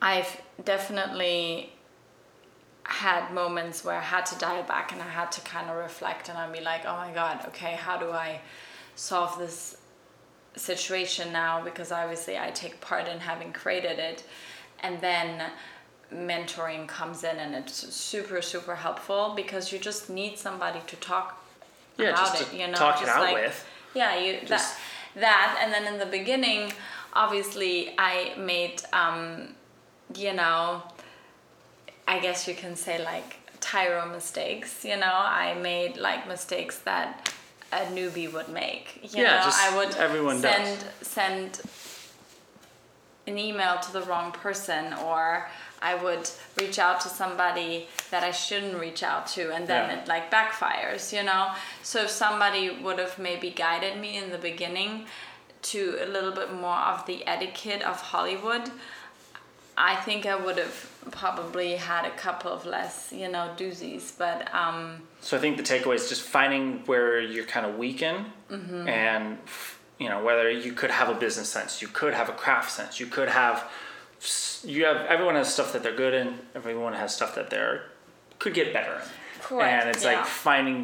I've 0.00 0.40
definitely 0.64 1.72
had 2.84 3.32
moments 3.32 3.84
where 3.84 3.96
I 3.96 4.00
had 4.02 4.26
to 4.26 4.38
dial 4.38 4.62
back 4.64 4.92
and 4.92 5.00
I 5.00 5.08
had 5.08 5.30
to 5.32 5.40
kind 5.42 5.70
of 5.70 5.76
reflect 5.76 6.28
and 6.28 6.36
I'd 6.38 6.52
be 6.52 6.60
like, 6.60 6.82
oh 6.86 6.96
my 6.96 7.12
god, 7.12 7.44
okay, 7.48 7.74
how 7.74 7.96
do 7.98 8.10
I 8.10 8.40
solve 8.96 9.38
this 9.38 9.76
situation 10.56 11.32
now? 11.32 11.62
Because 11.62 11.92
obviously 11.92 12.38
I 12.38 12.50
take 12.50 12.80
part 12.80 13.08
in 13.08 13.20
having 13.20 13.52
created 13.52 13.98
it, 13.98 14.24
and 14.80 15.00
then 15.00 15.50
mentoring 16.12 16.86
comes 16.86 17.24
in 17.24 17.36
and 17.38 17.54
it's 17.54 17.72
super 17.94 18.42
super 18.42 18.74
helpful 18.76 19.32
because 19.34 19.72
you 19.72 19.78
just 19.78 20.10
need 20.10 20.36
somebody 20.38 20.78
to 20.86 20.94
talk 20.96 21.42
Yeah, 21.96 22.10
about 22.10 22.18
just 22.38 22.52
it 22.52 22.58
you 22.58 22.66
know 22.66 22.74
talk 22.74 23.00
it 23.00 23.08
out 23.08 23.22
like 23.22 23.34
with. 23.34 23.66
yeah 23.94 24.18
you 24.18 24.40
Just- 24.44 24.76
that 25.14 25.20
that 25.20 25.60
and 25.62 25.72
then 25.72 25.90
in 25.90 25.98
the 25.98 26.04
beginning 26.04 26.70
obviously 27.14 27.94
i 27.96 28.34
made 28.36 28.82
um 28.92 29.54
you 30.14 30.34
know 30.34 30.82
i 32.08 32.18
guess 32.18 32.46
you 32.48 32.54
can 32.54 32.74
say 32.76 33.02
like 33.04 33.36
tyro 33.60 34.06
mistakes 34.10 34.84
you 34.84 34.96
know 34.96 35.12
i 35.12 35.54
made 35.62 35.96
like 35.96 36.26
mistakes 36.28 36.78
that 36.80 37.32
a 37.72 37.78
newbie 37.96 38.30
would 38.32 38.48
make 38.48 38.98
you 39.02 39.22
Yeah, 39.22 39.36
know 39.36 39.42
just 39.44 39.60
i 39.60 39.76
would 39.76 39.94
everyone 39.96 40.40
does. 40.40 40.52
send 40.52 40.84
send 41.00 41.60
an 43.26 43.38
email 43.38 43.78
to 43.78 43.92
the 43.92 44.02
wrong 44.02 44.32
person 44.32 44.92
or 44.94 45.48
I 45.80 45.94
would 45.96 46.28
reach 46.56 46.78
out 46.78 47.00
to 47.02 47.08
somebody 47.08 47.86
that 48.10 48.22
I 48.24 48.30
shouldn't 48.32 48.78
reach 48.78 49.02
out 49.02 49.26
to 49.34 49.52
and 49.52 49.66
then 49.66 49.90
Yeah. 49.90 49.96
it 50.02 50.08
like 50.08 50.30
backfires, 50.30 51.12
you 51.12 51.22
know? 51.24 51.52
So 51.82 52.02
if 52.02 52.10
somebody 52.10 52.70
would 52.70 52.98
have 52.98 53.18
maybe 53.18 53.50
guided 53.50 53.98
me 54.00 54.16
in 54.16 54.30
the 54.30 54.38
beginning 54.38 55.06
to 55.72 55.98
a 56.00 56.06
little 56.06 56.32
bit 56.32 56.52
more 56.52 56.76
of 56.94 57.06
the 57.06 57.24
etiquette 57.26 57.82
of 57.82 58.00
Hollywood, 58.00 58.70
I 59.90 59.94
think 59.96 60.26
I 60.26 60.36
would 60.44 60.58
have 60.58 60.76
probably 61.10 61.70
had 61.90 62.04
a 62.12 62.14
couple 62.24 62.50
of 62.52 62.64
less, 62.64 63.12
you 63.12 63.28
know, 63.34 63.44
doozies. 63.56 64.04
But 64.16 64.38
um, 64.54 65.02
So 65.20 65.36
I 65.36 65.40
think 65.40 65.56
the 65.56 65.62
takeaway 65.72 65.96
is 65.96 66.08
just 66.08 66.22
finding 66.22 66.64
where 66.90 67.20
you're 67.20 67.44
kind 67.56 67.66
of 67.66 67.72
weak 67.84 68.00
in, 68.02 68.18
Mm-hmm. 68.50 68.88
and 68.88 69.38
you 69.98 70.08
know 70.08 70.20
whether 70.28 70.48
you 70.66 70.72
could 70.80 70.90
have 71.00 71.08
a 71.16 71.18
business 71.26 71.48
sense, 71.56 71.82
you 71.82 71.88
could 71.88 72.14
have 72.20 72.28
a 72.28 72.36
craft 72.44 72.70
sense, 72.78 72.92
you 73.00 73.06
could 73.16 73.28
have 73.40 73.56
you 74.64 74.84
have 74.88 74.98
everyone 75.14 75.34
has 75.40 75.48
stuff 75.52 75.72
that 75.72 75.82
they're 75.82 76.00
good 76.04 76.14
in, 76.22 76.28
everyone 76.54 76.92
has 77.02 77.10
stuff 77.18 77.34
that 77.38 77.50
they're 77.50 77.76
could 78.38 78.54
get 78.54 78.72
better 78.72 78.94
in, 78.94 79.08
Correct, 79.42 79.72
and 79.72 79.84
it's 79.90 80.04
yeah. 80.04 80.12
like 80.18 80.26
finding 80.26 80.78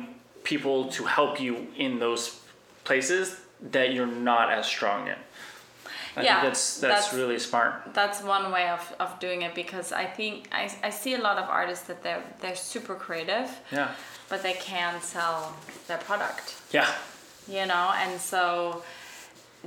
people 0.45 0.79
to 0.97 1.05
help 1.05 1.41
you 1.41 1.67
in 1.77 1.99
those 1.99 2.25
places 2.85 3.27
that 3.77 3.93
you're 3.95 4.07
not 4.31 4.47
as 4.59 4.67
strong 4.67 5.09
in. 5.09 5.17
I 6.19 6.23
Yeah, 6.23 6.41
think 6.41 6.53
that's, 6.53 6.81
that's 6.81 6.95
that's- 7.07 7.15
really 7.15 7.39
smart. 7.39 7.73
that's 7.95 8.23
one 8.23 8.51
way 8.53 8.69
of, 8.69 8.83
of 9.01 9.19
doing 9.21 9.43
it 9.43 9.55
because 9.55 9.93
I 9.93 10.05
think 10.05 10.49
I, 10.53 10.71
I 10.83 10.91
see 10.91 11.15
a 11.15 11.19
lot 11.29 11.39
of 11.39 11.49
artists 11.49 11.85
that 11.87 12.03
they're 12.03 12.23
they're 12.41 12.57
super 12.57 12.95
creative, 12.95 13.49
Yeah, 13.73 13.89
but 14.29 14.43
they 14.43 14.55
can't 14.55 15.03
sell 15.03 15.55
their 15.87 15.99
product. 15.99 16.55
yeah, 16.73 16.89
you 17.47 17.67
know 17.67 17.87
and 18.03 18.21
so 18.21 18.83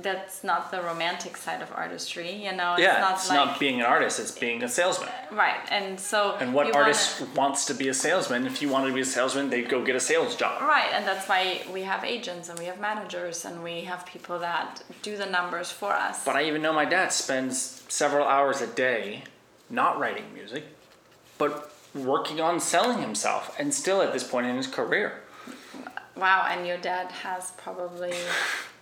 that's 0.02 0.42
not 0.44 0.70
the 0.70 0.80
romantic 0.82 1.36
side 1.36 1.62
of 1.62 1.70
artistry 1.72 2.30
you 2.46 2.52
know 2.52 2.72
it's 2.74 2.82
yeah. 2.82 2.98
not 3.00 3.14
it's 3.14 3.28
like 3.28 3.36
not 3.36 3.60
being 3.60 3.80
an 3.80 3.86
artist; 3.86 4.18
it's 4.20 4.32
being 4.32 4.62
a 4.62 4.68
salesman. 4.68 5.08
right 5.30 5.60
and 5.70 5.98
so 5.98 6.36
And 6.40 6.52
what 6.54 6.74
artist 6.74 7.20
wanna- 7.20 7.32
wants 7.34 7.64
to 7.66 7.74
be 7.74 7.88
a 7.88 7.94
salesman? 7.94 8.46
If 8.46 8.60
you 8.62 8.68
wanted 8.68 8.88
to 8.88 8.94
be 8.94 9.00
a 9.00 9.04
salesman, 9.04 9.50
they'd 9.50 9.68
go 9.68 9.82
get 9.84 9.96
a 9.96 10.00
sales 10.00 10.36
job. 10.36 10.62
right 10.62 10.90
and 10.92 11.06
that's 11.06 11.28
why 11.28 11.62
we 11.72 11.82
have 11.82 12.04
agents 12.04 12.48
and 12.48 12.58
we 12.58 12.66
have 12.66 12.80
managers 12.80 13.44
and 13.44 13.62
we 13.62 13.82
have 13.82 14.04
people 14.06 14.38
that 14.40 14.82
do 15.02 15.16
the 15.16 15.26
numbers 15.26 15.70
for 15.70 15.92
us 15.92 16.24
But 16.24 16.36
I 16.36 16.42
even 16.44 16.60
know 16.62 16.72
my 16.72 16.84
dad 16.84 17.12
spends 17.12 17.82
several 17.88 18.26
hours 18.26 18.60
a 18.60 18.66
day 18.66 19.24
not 19.70 19.98
writing 19.98 20.24
music, 20.34 20.64
but 21.38 21.72
working 21.94 22.40
on 22.40 22.60
selling 22.60 22.98
himself, 23.00 23.54
and 23.58 23.72
still 23.72 24.00
at 24.02 24.12
this 24.12 24.24
point 24.24 24.46
in 24.46 24.56
his 24.56 24.66
career. 24.66 25.21
Wow 26.16 26.46
and 26.50 26.66
your 26.66 26.78
dad 26.78 27.10
has 27.10 27.52
probably 27.52 28.14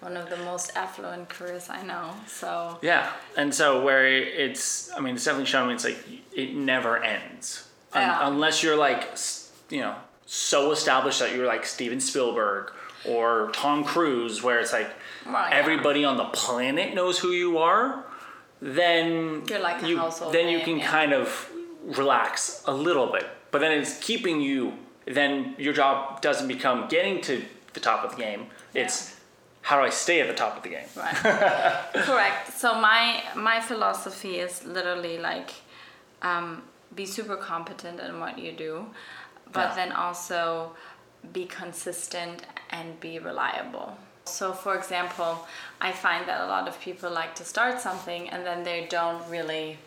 one 0.01 0.17
of 0.17 0.29
the 0.31 0.37
most 0.39 0.77
affluent 0.77 1.29
careers 1.29 1.69
i 1.71 1.83
know 1.83 2.11
so 2.27 2.79
Yeah, 2.83 3.11
and 3.37 3.55
so 3.55 3.83
where 3.85 4.07
it's, 4.07 4.91
I 4.97 5.01
mean, 5.01 5.15
it's 5.15 5.25
definitely 5.25 5.47
shown 5.47 5.69
me 5.69 5.75
it's 5.75 5.85
like 5.85 5.99
it 6.35 6.55
never 6.55 6.97
ends 7.03 7.69
Un- 7.93 8.03
Yeah. 8.03 8.29
unless 8.29 8.63
you're 8.63 8.77
like, 8.77 9.03
you 9.69 9.81
know, 9.81 9.95
so 10.27 10.71
established 10.73 11.19
that 11.21 11.35
you're 11.35 11.47
like 11.47 11.67
Steven 11.67 12.01
Spielberg 12.01 12.73
or 13.05 13.51
Tom 13.53 13.83
Cruise, 13.85 14.43
where 14.43 14.59
it's 14.61 14.73
like 14.73 14.91
Right, 15.27 15.51
yeah. 15.51 15.57
everybody 15.59 16.05
on 16.05 16.17
the 16.17 16.25
planet 16.27 16.95
knows 16.95 17.19
who 17.19 17.31
you 17.31 17.59
are. 17.59 18.05
Then 18.63 19.43
You're 19.49 19.59
like 19.61 19.83
a 19.83 19.89
you, 19.89 19.97
household 19.99 20.33
then 20.35 20.49
you 20.49 20.61
can 20.61 20.79
yeah. 20.79 20.87
kind 20.91 21.13
of 21.13 21.51
relax 21.85 22.63
a 22.67 22.73
little 22.73 23.07
bit, 23.07 23.27
but 23.51 23.61
then 23.61 23.73
it's 23.73 23.99
keeping 23.99 24.41
you. 24.41 24.75
Then 25.07 25.55
your 25.59 25.73
job 25.73 26.21
doesn't 26.21 26.49
become 26.49 26.89
getting 26.89 27.21
to 27.23 27.43
the 27.73 27.81
top 27.81 28.05
of 28.05 28.11
the 28.13 28.17
game. 28.23 28.47
It's 28.75 29.17
how 29.63 29.77
do 29.79 29.83
I 29.83 29.91
stay 29.91 30.21
at 30.21 30.29
the 30.29 30.35
top 30.35 30.57
of 30.57 30.63
the 30.63 30.69
game? 30.71 30.87
Right. 30.97 31.15
Correct. 31.95 32.53
So 32.53 32.75
my 32.75 33.23
my 33.35 33.61
philosophy 33.61 34.37
is 34.39 34.65
literally 34.65 35.19
like 35.19 35.51
um, 36.23 36.63
be 36.95 37.07
super 37.07 37.37
competent 37.37 38.01
in 38.01 38.21
what 38.21 38.39
you 38.39 38.53
do, 38.53 38.87
but 39.53 39.69
Yeah. 39.71 39.75
then 39.75 39.93
also 39.93 40.73
be 41.33 41.45
consistent 41.47 42.43
and 42.71 42.99
be 43.01 43.19
reliable. 43.19 43.97
So 44.25 44.53
for 44.53 44.77
example, 44.77 45.47
I 45.81 45.93
find 45.93 46.27
that 46.29 46.41
a 46.43 46.47
lot 46.47 46.69
of 46.69 46.81
people 46.81 47.11
like 47.11 47.35
to 47.37 47.45
start 47.45 47.81
something 47.81 48.29
and 48.31 48.45
then 48.47 48.65
they 48.65 48.87
don't 48.89 49.23
really 49.29 49.79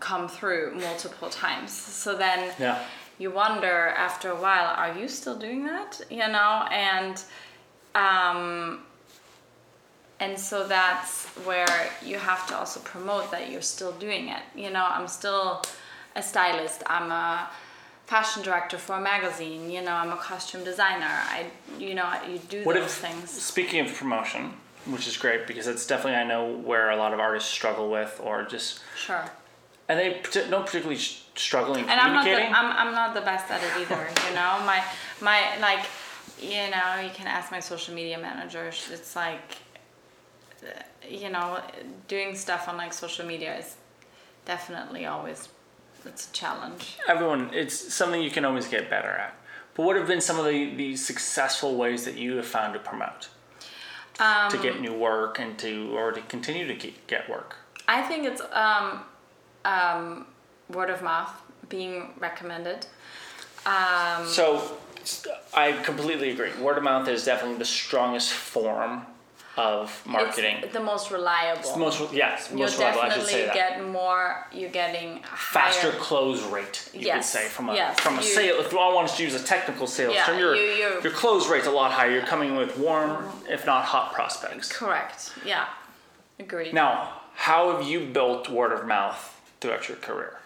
come 0.00 0.28
through 0.28 0.74
multiple 0.74 1.28
times. 1.30 1.72
So 1.72 2.16
then 2.16 2.52
Yeah. 2.58 2.78
You 3.18 3.30
wonder 3.30 3.88
after 3.96 4.30
a 4.30 4.36
while, 4.36 4.74
are 4.76 4.98
you 4.98 5.08
still 5.08 5.36
doing 5.38 5.64
that? 5.66 6.00
You 6.10 6.28
know, 6.28 6.66
and 6.70 7.22
um, 7.94 8.80
and 10.20 10.38
so 10.38 10.66
that's 10.66 11.26
where 11.44 11.90
you 12.04 12.16
have 12.18 12.46
to 12.48 12.56
also 12.56 12.80
promote 12.80 13.30
that 13.30 13.50
you're 13.50 13.62
still 13.62 13.92
doing 13.92 14.28
it. 14.28 14.42
You 14.54 14.70
know, 14.70 14.86
I'm 14.88 15.08
still 15.08 15.62
a 16.14 16.22
stylist. 16.22 16.82
I'm 16.86 17.10
a 17.12 17.48
fashion 18.06 18.42
director 18.42 18.78
for 18.78 18.96
a 18.96 19.00
magazine. 19.00 19.70
You 19.70 19.82
know, 19.82 19.92
I'm 19.92 20.12
a 20.12 20.16
costume 20.16 20.64
designer. 20.64 21.06
I, 21.08 21.46
you 21.78 21.94
know, 21.94 22.10
you 22.28 22.38
do 22.38 22.64
What 22.64 22.74
those 22.76 22.84
if, 22.86 22.92
things. 22.92 23.30
speaking 23.30 23.80
of 23.80 23.92
promotion, 23.94 24.54
which 24.86 25.06
is 25.06 25.16
great 25.16 25.46
because 25.46 25.66
it's 25.66 25.86
definitely 25.86 26.18
I 26.18 26.24
know 26.24 26.50
where 26.50 26.90
a 26.90 26.96
lot 26.96 27.12
of 27.12 27.20
artists 27.20 27.50
struggle 27.50 27.90
with, 27.90 28.18
or 28.22 28.42
just 28.44 28.80
Sure. 28.96 29.24
And 29.88 29.98
they 29.98 30.20
don't 30.50 30.66
particularly 30.66 31.00
struggling 31.34 31.84
and 31.88 32.00
I'm 32.00 32.12
not 32.12 32.24
the. 32.24 32.50
I'm, 32.50 32.88
I'm 32.88 32.94
not 32.94 33.14
the 33.14 33.20
best 33.20 33.50
at 33.50 33.62
it 33.62 33.82
either 33.82 34.08
you 34.28 34.34
know 34.34 34.62
my 34.64 34.82
my 35.20 35.58
like 35.60 35.84
you 36.40 36.70
know 36.70 37.00
you 37.02 37.10
can 37.14 37.26
ask 37.26 37.50
my 37.50 37.60
social 37.60 37.94
media 37.94 38.18
manager 38.18 38.66
it's 38.68 39.16
like 39.16 39.58
you 41.08 41.30
know, 41.30 41.60
doing 42.08 42.34
stuff 42.34 42.68
on 42.68 42.76
like 42.76 42.92
social 42.92 43.26
media 43.26 43.56
is 43.58 43.76
definitely 44.44 45.06
always 45.06 45.48
it's 46.04 46.28
a 46.28 46.32
challenge. 46.32 46.98
Everyone, 47.08 47.50
it's 47.52 47.92
something 47.92 48.22
you 48.22 48.30
can 48.30 48.44
always 48.44 48.68
get 48.68 48.88
better 48.88 49.08
at. 49.08 49.34
But 49.74 49.84
what 49.84 49.96
have 49.96 50.06
been 50.06 50.20
some 50.20 50.38
of 50.38 50.46
the, 50.46 50.74
the 50.74 50.96
successful 50.96 51.76
ways 51.76 52.04
that 52.04 52.16
you 52.16 52.36
have 52.36 52.46
found 52.46 52.74
to 52.74 52.80
promote? 52.80 53.28
Um, 54.18 54.50
to 54.50 54.56
get 54.56 54.80
new 54.80 54.94
work 54.94 55.38
and 55.40 55.58
to, 55.58 55.94
or 55.96 56.12
to 56.12 56.20
continue 56.22 56.66
to 56.66 56.92
get 57.06 57.28
work? 57.28 57.56
I 57.88 58.02
think 58.02 58.24
it's 58.24 58.40
um, 58.52 59.00
um, 59.66 60.26
word 60.72 60.90
of 60.90 61.02
mouth 61.02 61.30
being 61.68 62.10
recommended. 62.18 62.86
Um, 63.66 64.26
So 64.26 64.76
I 65.54 65.72
completely 65.84 66.30
agree. 66.30 66.52
Word 66.60 66.78
of 66.78 66.84
mouth 66.84 67.08
is 67.08 67.24
definitely 67.24 67.58
the 67.58 67.64
strongest 67.64 68.32
form 68.32 69.06
of 69.56 70.02
marketing. 70.06 70.58
It's 70.62 70.72
the 70.74 70.80
most 70.80 71.10
reliable. 71.10 71.72
The 71.72 71.78
most, 71.78 72.12
yes, 72.12 72.48
You'll 72.50 72.60
most 72.60 72.76
reliable. 72.78 73.00
I 73.00 73.08
should 73.14 73.22
say 73.26 73.46
definitely 73.46 73.60
that. 73.60 73.78
get 73.78 73.88
more. 73.88 74.46
You're 74.52 74.68
getting 74.70 75.22
Faster 75.34 75.90
higher- 75.92 76.00
close 76.00 76.42
rate, 76.42 76.90
you 76.92 77.00
Yes, 77.00 77.32
could 77.32 77.40
say, 77.40 77.48
from 77.48 77.70
a 77.70 77.74
yes, 77.74 77.98
from 77.98 78.18
a 78.18 78.22
you- 78.22 78.26
sale. 78.34 78.60
If 78.60 78.72
I 78.74 78.92
wanted 78.92 79.16
to 79.16 79.22
use 79.22 79.34
a 79.34 79.42
technical 79.42 79.86
sales 79.86 80.14
Yeah, 80.14 80.26
term, 80.26 80.38
your 80.38 80.54
you- 80.54 80.62
you- 80.72 81.00
your 81.02 81.12
close 81.12 81.48
rate's 81.48 81.66
a 81.66 81.70
lot 81.70 81.90
higher. 81.92 82.10
You're 82.10 82.26
coming 82.26 82.54
with 82.56 82.76
warm, 82.76 83.32
if 83.48 83.64
not 83.64 83.84
hot 83.86 84.12
prospects. 84.12 84.70
Correct. 84.70 85.32
Yeah. 85.44 85.64
Agreed. 86.38 86.74
Now, 86.74 87.22
how 87.34 87.72
have 87.72 87.86
you 87.86 88.00
built 88.00 88.50
word 88.50 88.72
of 88.72 88.86
mouth 88.86 89.35
throughout 89.60 89.88
your 89.88 89.98
career? 89.98 90.38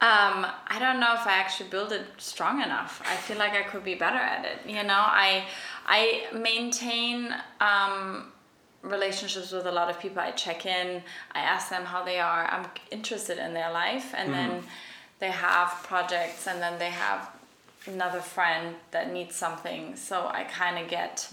Um, 0.00 0.46
I 0.66 0.78
don't 0.78 1.00
know 1.00 1.14
if 1.14 1.26
I 1.26 1.32
actually 1.32 1.70
built 1.70 1.90
it 1.90 2.02
strong 2.18 2.60
enough. 2.62 3.00
I 3.06 3.16
feel 3.16 3.38
like 3.38 3.52
I 3.52 3.62
could 3.62 3.84
be 3.84 3.94
better 3.94 4.18
at 4.18 4.44
it. 4.44 4.58
You 4.66 4.82
know, 4.82 5.02
I 5.26 5.44
I 5.86 6.26
maintain 6.34 7.34
um, 7.60 8.32
relationships 8.82 9.50
with 9.50 9.66
a 9.66 9.72
lot 9.72 9.88
of 9.88 9.98
people. 9.98 10.20
I 10.20 10.32
check 10.32 10.66
in. 10.66 11.02
I 11.32 11.40
ask 11.40 11.70
them 11.70 11.84
how 11.84 12.04
they 12.04 12.20
are. 12.20 12.44
I'm 12.44 12.66
interested 12.90 13.38
in 13.38 13.54
their 13.54 13.72
life, 13.72 14.12
and 14.14 14.34
then 14.34 14.62
they 15.20 15.30
have 15.30 15.68
projects, 15.84 16.46
and 16.46 16.60
then 16.60 16.78
they 16.78 16.90
have 16.90 17.30
another 17.86 18.20
friend 18.20 18.74
that 18.90 19.10
needs 19.10 19.34
something. 19.34 19.96
So 19.96 20.26
I 20.26 20.44
kind 20.44 20.78
of 20.78 20.88
get, 20.90 21.32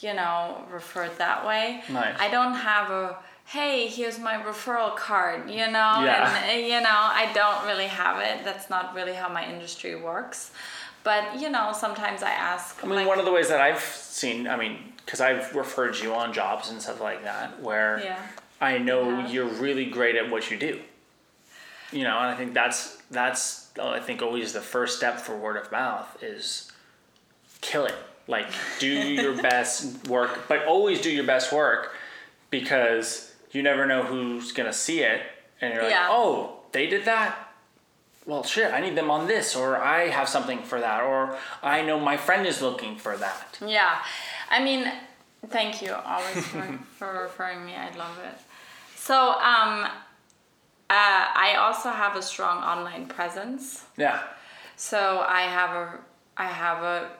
you 0.00 0.12
know, 0.12 0.64
referred 0.70 1.16
that 1.18 1.46
way. 1.46 1.82
Nice. 1.88 2.16
I 2.18 2.28
don't 2.28 2.54
have 2.54 2.90
a 2.90 3.16
hey, 3.46 3.86
here's 3.88 4.18
my 4.18 4.34
referral 4.34 4.96
card, 4.96 5.50
you 5.50 5.66
know, 5.66 6.02
Yeah. 6.04 6.42
and 6.46 6.62
uh, 6.64 6.66
you 6.66 6.80
know, 6.80 6.88
I 6.90 7.30
don't 7.34 7.66
really 7.66 7.86
have 7.88 8.18
it. 8.20 8.44
That's 8.44 8.70
not 8.70 8.94
really 8.94 9.12
how 9.12 9.28
my 9.28 9.44
industry 9.46 9.94
works. 9.94 10.52
But 11.04 11.38
you 11.40 11.50
know, 11.50 11.72
sometimes 11.76 12.22
I 12.22 12.30
ask. 12.30 12.82
I 12.82 12.86
mean, 12.86 12.96
like, 12.96 13.06
one 13.08 13.18
of 13.18 13.24
the 13.24 13.32
ways 13.32 13.48
that 13.48 13.60
I've 13.60 13.80
seen, 13.80 14.46
I 14.46 14.56
mean, 14.56 14.78
because 15.04 15.20
I've 15.20 15.54
referred 15.54 15.98
you 15.98 16.14
on 16.14 16.32
jobs 16.32 16.70
and 16.70 16.80
stuff 16.80 17.00
like 17.00 17.24
that, 17.24 17.60
where 17.60 18.00
Yeah. 18.02 18.18
I 18.60 18.78
know 18.78 19.08
Yeah. 19.18 19.28
you're 19.28 19.46
really 19.48 19.84
great 19.86 20.14
at 20.16 20.30
what 20.30 20.50
you 20.50 20.56
do. 20.56 20.80
You 21.90 22.04
know, 22.04 22.16
and 22.18 22.26
I 22.30 22.34
think 22.36 22.54
that's 22.54 22.96
that's 23.10 23.68
uh, 23.78 23.88
I 23.88 24.00
think 24.00 24.22
always 24.22 24.52
the 24.52 24.60
first 24.60 24.96
step 24.96 25.18
for 25.18 25.36
word 25.36 25.56
of 25.56 25.70
mouth 25.72 26.22
is 26.22 26.70
kill 27.60 27.84
it. 27.84 27.96
Like 28.28 28.46
do 28.78 28.86
your 28.88 29.42
best 29.50 30.06
work, 30.08 30.46
but 30.48 30.64
always 30.66 31.00
do 31.02 31.10
your 31.10 31.24
best 31.24 31.52
work 31.52 31.94
because 32.50 33.31
you 33.52 33.62
never 33.62 33.86
know 33.86 34.02
who's 34.02 34.52
gonna 34.52 34.72
see 34.72 35.00
it, 35.00 35.22
and 35.60 35.72
you're 35.74 35.82
like, 35.82 35.92
Yeah. 35.92 36.08
oh, 36.10 36.60
they 36.72 36.86
did 36.86 37.04
that. 37.04 37.48
Well, 38.24 38.44
shit, 38.44 38.72
I 38.72 38.80
need 38.80 38.94
them 38.96 39.10
on 39.10 39.26
this, 39.26 39.56
or 39.56 39.76
I 39.76 40.08
have 40.08 40.28
something 40.28 40.62
for 40.62 40.80
that, 40.80 41.02
or 41.02 41.36
I 41.62 41.82
know 41.82 41.98
my 41.98 42.16
friend 42.16 42.46
is 42.46 42.62
looking 42.62 42.96
for 42.96 43.16
that. 43.16 43.58
Yeah, 43.64 43.98
I 44.48 44.62
mean, 44.62 44.90
thank 45.48 45.82
you 45.82 45.92
always 45.92 46.46
for, 46.52 46.78
for 46.98 47.22
referring 47.24 47.66
me. 47.66 47.74
I 47.74 47.90
love 47.96 48.18
it. 48.18 48.38
So, 48.94 49.16
um, 49.16 49.88
uh, 50.88 51.24
I 51.34 51.56
also 51.58 51.90
have 51.90 52.14
a 52.16 52.22
strong 52.22 52.62
online 52.62 53.06
presence. 53.06 53.84
Yeah. 53.96 54.22
So 54.76 55.24
I 55.28 55.42
have 55.42 55.70
a, 55.70 55.98
I 56.36 56.46
have 56.46 56.82
a, 56.84 57.10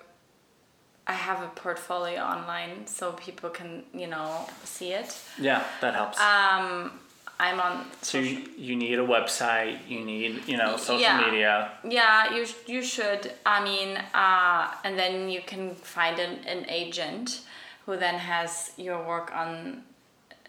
I 1.06 1.12
have 1.12 1.42
a 1.42 1.48
portfolio 1.48 2.20
online, 2.20 2.86
so 2.86 3.12
people 3.12 3.50
can 3.50 3.82
you 3.92 4.06
know 4.06 4.46
see 4.64 4.92
it. 4.92 5.18
Yeah, 5.40 5.64
that 5.80 5.94
helps. 5.94 6.18
Um, 6.20 6.92
I'm 7.40 7.58
on. 7.58 7.86
so 8.02 8.18
you, 8.18 8.44
you 8.56 8.76
need 8.76 8.98
a 9.00 9.06
website, 9.06 9.78
you 9.88 10.04
need, 10.04 10.46
you 10.46 10.56
know, 10.56 10.76
social 10.76 11.00
Yeah. 11.00 11.20
media. 11.24 11.72
Yeah, 11.82 12.32
you, 12.36 12.46
you 12.66 12.82
should. 12.82 13.32
I 13.44 13.64
mean, 13.64 13.96
uh, 14.14 14.70
and 14.84 14.96
then 14.96 15.28
you 15.28 15.40
can 15.44 15.74
find 15.74 16.20
an, 16.20 16.38
an 16.46 16.66
agent 16.68 17.40
who 17.84 17.96
then 17.96 18.14
has 18.14 18.70
your 18.76 19.04
work 19.04 19.34
on 19.34 19.82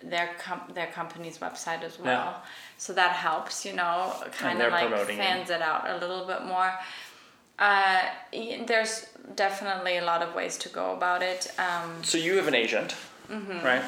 their 0.04 0.32
com- 0.38 0.70
their 0.74 0.88
company's 0.88 1.38
website 1.40 1.82
as 1.82 1.98
well. 1.98 2.44
So 2.78 2.94
that 2.94 3.14
helps, 3.14 3.66
you 3.66 3.74
know, 3.74 4.14
kind 4.38 4.62
of 4.62 4.72
like 4.72 4.92
it. 4.92 5.08
fans 5.16 5.50
it 5.50 5.62
out 5.62 5.90
a 5.90 5.98
little 5.98 6.26
bit 6.28 6.44
more. 6.46 6.74
Uh, 7.60 8.02
there's 8.66 9.06
definitely 9.36 9.98
a 9.98 10.04
lot 10.06 10.22
of 10.22 10.34
ways 10.36 10.58
to 10.58 10.70
go 10.70 10.94
about 10.94 11.22
it. 11.22 11.52
Um, 11.60 12.04
So 12.04 12.18
you 12.18 12.36
have 12.38 12.48
an 12.48 12.56
agent, 12.56 12.96
Mm-hmm. 13.30 13.64
right? 13.66 13.84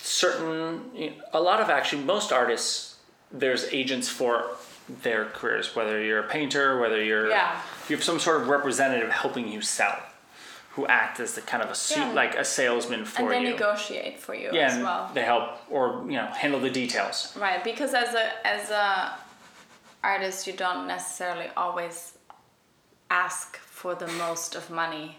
Certain, 0.00 1.12
a 1.32 1.40
lot 1.40 1.60
of 1.60 1.68
actually, 1.70 2.02
most 2.04 2.32
artists, 2.32 2.96
there's 3.30 3.64
agents 3.72 4.08
for 4.08 4.50
their 5.02 5.26
careers, 5.26 5.76
whether 5.76 6.02
you're 6.02 6.20
a 6.20 6.28
painter, 6.28 6.78
whether 6.80 7.02
you're, 7.02 7.28
Yeah. 7.28 7.60
you 7.88 7.96
have 7.96 8.04
some 8.04 8.18
sort 8.18 8.40
of 8.40 8.48
representative 8.48 9.10
helping 9.10 9.48
you 9.48 9.60
sell, 9.60 9.98
who 10.70 10.86
act 10.86 11.20
as 11.20 11.34
the 11.34 11.42
kind 11.42 11.62
of 11.62 11.70
a 11.70 11.74
suit, 11.74 11.98
Yeah. 11.98 12.12
like 12.12 12.36
a 12.36 12.44
salesman 12.44 13.04
for 13.04 13.22
you. 13.22 13.26
and 13.28 13.34
then 13.36 13.42
you. 13.42 13.50
negotiate 13.52 14.18
for 14.18 14.34
you 14.34 14.50
yeah, 14.52 14.66
as 14.68 14.78
well. 14.82 15.10
they 15.12 15.22
help 15.24 15.58
or 15.70 16.04
you 16.06 16.16
know 16.16 16.26
handle 16.26 16.60
the 16.60 16.70
details. 16.70 17.36
Right, 17.36 17.62
because 17.62 17.92
as 17.94 18.14
a 18.14 18.46
as 18.46 18.70
a 18.70 19.12
artist, 20.02 20.46
you 20.46 20.52
don't 20.52 20.86
necessarily 20.86 21.46
always 21.56 22.16
ask 23.10 23.56
for 23.56 23.94
the 23.94 24.06
most 24.08 24.54
of 24.54 24.68
money 24.70 25.16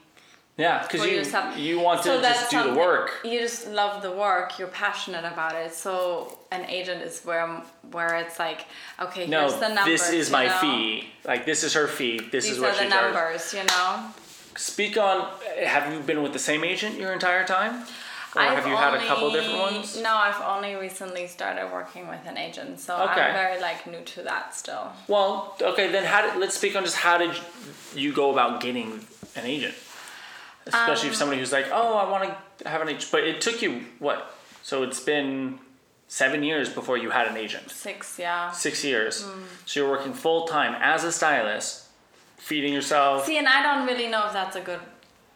Yeah, 0.57 0.83
because 0.83 1.05
you 1.05 1.17
yourself. 1.17 1.57
you 1.57 1.79
want 1.79 2.03
So 2.03 2.17
to 2.17 2.21
just 2.21 2.51
do 2.51 2.63
the 2.63 2.73
work. 2.75 3.11
You 3.23 3.39
just 3.39 3.67
love 3.69 4.01
the 4.01 4.11
work. 4.11 4.59
You're 4.59 4.67
passionate 4.67 5.25
about 5.25 5.55
it. 5.55 5.73
So 5.73 6.37
an 6.51 6.65
agent 6.69 7.01
is 7.01 7.21
where 7.23 7.47
where 7.91 8.15
it's 8.17 8.37
like, 8.39 8.65
okay, 9.01 9.25
No, 9.27 9.41
here's 9.47 9.55
the 9.55 9.69
numbers. 9.69 9.85
this 9.85 10.09
is 10.11 10.29
my 10.31 10.45
know? 10.47 10.57
fee. 10.61 11.09
Like 11.25 11.45
this 11.45 11.63
is 11.63 11.73
her 11.73 11.87
fee. 11.87 12.19
This 12.31 12.45
These 12.45 12.53
is 12.55 12.59
what 12.59 12.71
are 12.71 12.77
the 12.77 12.83
she 12.83 12.89
charges. 12.89 13.13
numbers, 13.15 13.53
you 13.53 13.63
know. 13.63 14.05
Speak 14.55 14.97
on. 14.97 15.29
Have 15.65 15.91
you 15.93 15.99
been 16.01 16.21
with 16.21 16.33
the 16.33 16.39
same 16.39 16.63
agent 16.65 16.99
your 16.99 17.13
entire 17.13 17.45
time, 17.45 17.85
or 18.35 18.41
I've 18.41 18.57
have 18.59 18.67
you 18.67 18.75
had 18.75 18.93
a 18.93 19.05
couple 19.07 19.31
different 19.31 19.57
ones? 19.59 19.99
No, 20.01 20.13
I've 20.13 20.41
only 20.41 20.75
recently 20.75 21.25
started 21.27 21.71
working 21.73 22.07
with 22.07 22.19
an 22.25 22.37
agent, 22.37 22.79
so 22.79 22.95
Okay. 22.95 23.21
I'm 23.21 23.33
very 23.33 23.59
like 23.61 23.87
new 23.87 24.01
to 24.01 24.21
that 24.23 24.55
still. 24.55 24.91
Well, 25.07 25.55
okay, 25.61 25.91
then 25.91 26.05
how 26.05 26.21
did 26.21 26.39
let's 26.39 26.55
speak 26.55 26.75
on 26.75 26.83
just 26.83 26.97
how 26.97 27.17
did 27.17 27.31
you 27.95 28.13
go 28.13 28.31
about 28.31 28.61
getting 28.61 29.05
an 29.35 29.45
agent, 29.45 29.73
especially 30.65 31.09
Um, 31.09 31.13
if 31.13 31.15
somebody 31.17 31.39
who's 31.39 31.51
like, 31.51 31.67
oh, 31.71 31.95
I 31.97 32.09
want 32.09 32.33
to 32.59 32.69
have 32.69 32.81
an 32.81 32.89
agent, 32.89 33.09
but 33.11 33.23
it 33.23 33.41
took 33.41 33.61
you 33.61 33.85
what? 33.99 34.35
So 34.63 34.83
it's 34.83 34.99
been 34.99 35.59
seven 36.07 36.43
years 36.43 36.69
before 36.69 36.97
you 36.97 37.09
had 37.11 37.27
an 37.27 37.37
agent. 37.37 37.71
Six, 37.71 38.17
yeah. 38.19 38.51
Six 38.51 38.83
years. 38.83 39.23
Hmm. 39.23 39.43
So 39.65 39.79
you're 39.79 39.89
working 39.89 40.13
full 40.13 40.45
time 40.45 40.75
as 40.81 41.03
a 41.03 41.11
stylist, 41.11 41.85
feeding 42.37 42.73
yourself. 42.73 43.25
See, 43.25 43.37
and 43.37 43.47
I 43.47 43.63
don't 43.63 43.87
really 43.87 44.07
know 44.07 44.27
if 44.27 44.33
that's 44.33 44.55
a 44.55 44.61
good. 44.61 44.79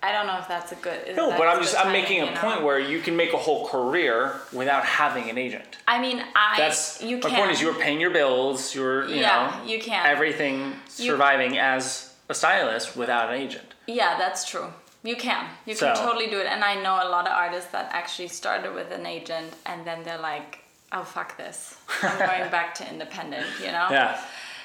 I 0.04 0.12
don't 0.12 0.28
know 0.28 0.38
if 0.38 0.48
that's 0.48 0.72
a 0.74 0.76
good. 0.76 1.16
no, 1.16 1.30
but 1.38 1.48
I'm 1.48 1.62
just 1.62 1.76
I'm 1.78 1.86
timing, 1.86 2.02
making 2.02 2.22
a 2.22 2.26
you 2.26 2.32
know? 2.32 2.42
point 2.42 2.62
where 2.64 2.78
you 2.80 3.00
can 3.00 3.16
make 3.16 3.34
a 3.34 3.38
whole 3.38 3.66
career 3.68 4.34
without 4.52 4.84
having 4.86 5.30
an 5.30 5.38
agent. 5.38 5.78
I 5.88 6.00
mean, 6.02 6.22
I. 6.36 6.56
That's 6.58 7.02
you 7.02 7.18
my 7.18 7.30
can. 7.30 7.40
point 7.40 7.52
is 7.52 7.62
you 7.62 7.68
were 7.68 7.80
paying 7.80 8.00
your 8.02 8.10
bills, 8.12 8.76
you 8.76 8.82
were 8.82 9.08
you 9.08 9.22
Yeah, 9.22 9.60
know 9.62 9.66
you 9.72 9.80
can. 9.80 10.06
everything 10.06 10.74
You- 10.98 11.12
surviving 11.12 11.58
as 11.58 12.14
a 12.30 12.34
stylist 12.34 12.96
without 12.98 13.30
an 13.34 13.40
agent. 13.40 13.74
Yeah, 13.88 14.18
that's 14.18 14.44
true. 14.50 14.68
You 15.04 15.16
can. 15.18 15.48
You 15.66 15.76
can 15.76 15.96
So- 15.96 16.06
totally 16.06 16.28
do 16.28 16.40
it. 16.40 16.48
And 16.48 16.64
I 16.64 16.76
know 16.76 16.96
a 16.96 17.10
lot 17.10 17.26
of 17.28 17.34
artists 17.34 17.72
that 17.72 17.90
actually 17.92 18.30
started 18.30 18.74
with 18.74 18.92
an 18.92 19.06
agent 19.06 19.54
and 19.66 19.86
then 19.86 20.04
they're 20.04 20.18
like, 20.34 20.60
oh, 20.94 21.04
fuck 21.04 21.36
this. 21.38 21.76
I'm 22.02 22.18
going 22.32 22.50
back 22.52 22.74
to 22.76 22.90
independent, 22.90 23.46
you 23.60 23.72
know? 23.78 23.88
Yeah. 23.92 24.20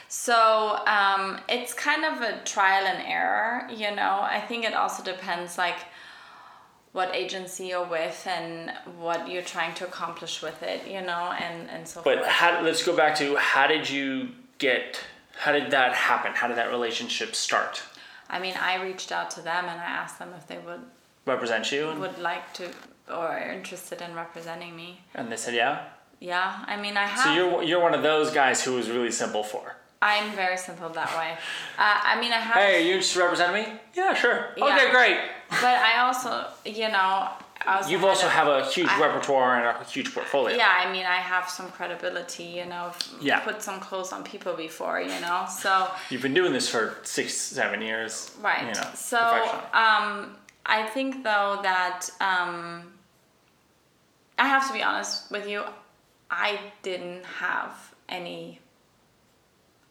So 0.08 0.78
um, 0.86 1.38
it's 1.48 1.74
kind 1.74 2.04
of 2.04 2.22
a 2.22 2.42
trial 2.44 2.86
and 2.86 3.06
error, 3.06 3.68
you 3.70 3.94
know? 3.94 4.20
I 4.22 4.42
think 4.48 4.64
it 4.64 4.74
also 4.74 5.02
depends, 5.02 5.58
like, 5.58 5.76
what 6.92 7.14
agency 7.14 7.66
you're 7.66 7.86
with 7.86 8.26
and 8.26 8.72
what 8.98 9.28
you're 9.28 9.42
trying 9.42 9.74
to 9.74 9.86
accomplish 9.86 10.40
with 10.42 10.62
it, 10.62 10.86
you 10.86 11.02
know, 11.02 11.32
and, 11.38 11.68
and 11.68 11.86
so 11.86 12.00
But 12.02 12.18
forth. 12.20 12.26
how, 12.28 12.62
let's 12.62 12.82
go 12.84 12.96
back 12.96 13.14
to 13.16 13.36
how 13.36 13.66
did 13.66 13.88
you 13.88 14.30
get 14.58 15.04
how 15.38 15.52
did 15.52 15.70
that 15.70 15.92
happen? 15.92 16.32
How 16.34 16.48
did 16.48 16.56
that 16.56 16.70
relationship 16.70 17.34
start? 17.36 17.82
I 18.28 18.40
mean, 18.40 18.54
I 18.60 18.82
reached 18.82 19.12
out 19.12 19.30
to 19.32 19.40
them 19.40 19.66
and 19.66 19.80
I 19.80 19.84
asked 19.84 20.18
them 20.18 20.30
if 20.36 20.46
they 20.48 20.58
would 20.58 20.80
Represent 21.26 21.70
you 21.70 21.90
and, 21.90 22.00
would 22.00 22.18
like 22.18 22.52
to 22.54 22.70
or 23.08 23.28
are 23.28 23.52
interested 23.52 24.00
in 24.02 24.14
representing 24.14 24.74
me. 24.74 25.00
and 25.14 25.30
they 25.30 25.36
said 25.36 25.54
yeah. 25.54 25.84
Yeah, 26.20 26.64
I 26.66 26.76
mean, 26.76 26.96
I 26.96 27.06
have. 27.06 27.24
So 27.24 27.32
you're 27.34 27.62
you're 27.62 27.80
one 27.80 27.94
of 27.94 28.02
those 28.02 28.32
guys 28.32 28.64
who 28.64 28.74
was 28.74 28.90
really 28.90 29.12
simple 29.12 29.44
for. 29.44 29.76
I'm 30.00 30.30
very 30.32 30.56
simple 30.56 30.88
that 30.90 31.10
way. 31.18 31.32
Uh, 31.78 32.00
I 32.04 32.20
mean, 32.20 32.30
I 32.32 32.36
have. 32.36 32.54
Hey, 32.54 32.76
are 32.76 32.86
you 32.88 32.94
in 32.98 33.02
representing 33.16 33.64
me? 33.64 33.78
Yeah, 33.94 34.14
sure. 34.14 34.50
Okay, 34.56 34.90
great. 34.90 35.18
But 35.50 35.64
I 35.90 36.00
also, 36.06 36.46
you 36.64 36.88
know, 36.88 37.28
also 37.66 37.90
You've 37.90 38.04
also 38.04 38.28
have 38.28 38.46
a 38.46 38.64
huge 38.66 38.88
I- 38.88 39.00
repertoire 39.00 39.56
and 39.58 39.66
a 39.66 39.84
huge 39.84 40.14
portfolio. 40.14 40.56
yeah 40.56 40.72
i 40.78 40.90
mean 40.92 41.04
i 41.04 41.16
have 41.16 41.48
some 41.50 41.68
credibility 41.72 42.44
you 42.44 42.64
know 42.66 42.92
I've 42.94 43.08
Yeah. 43.20 43.40
put 43.40 43.62
some 43.62 43.80
clothes 43.80 44.12
on 44.12 44.22
people 44.22 44.54
before 44.54 45.00
you 45.00 45.20
know 45.20 45.44
so 45.50 45.88
You've 46.08 46.22
been 46.22 46.34
doing 46.34 46.52
this 46.52 46.68
for 46.68 46.96
six, 47.02 47.34
seven 47.34 47.82
years. 47.82 48.30
right 48.40 48.62
You 48.68 48.74
know, 48.80 48.88
so 48.94 49.18
um 49.74 50.36
i 50.64 50.84
think 50.94 51.24
though 51.24 51.58
that 51.62 52.08
um 52.20 52.92
i 54.38 54.46
have 54.46 54.66
to 54.68 54.72
be 54.72 54.82
honest 54.82 55.30
with 55.30 55.48
you 55.48 55.64
i 56.30 56.58
didn't 56.82 57.24
have 57.24 57.72
any 58.08 58.60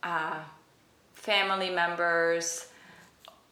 uh 0.03 0.39
family 1.13 1.69
members 1.69 2.67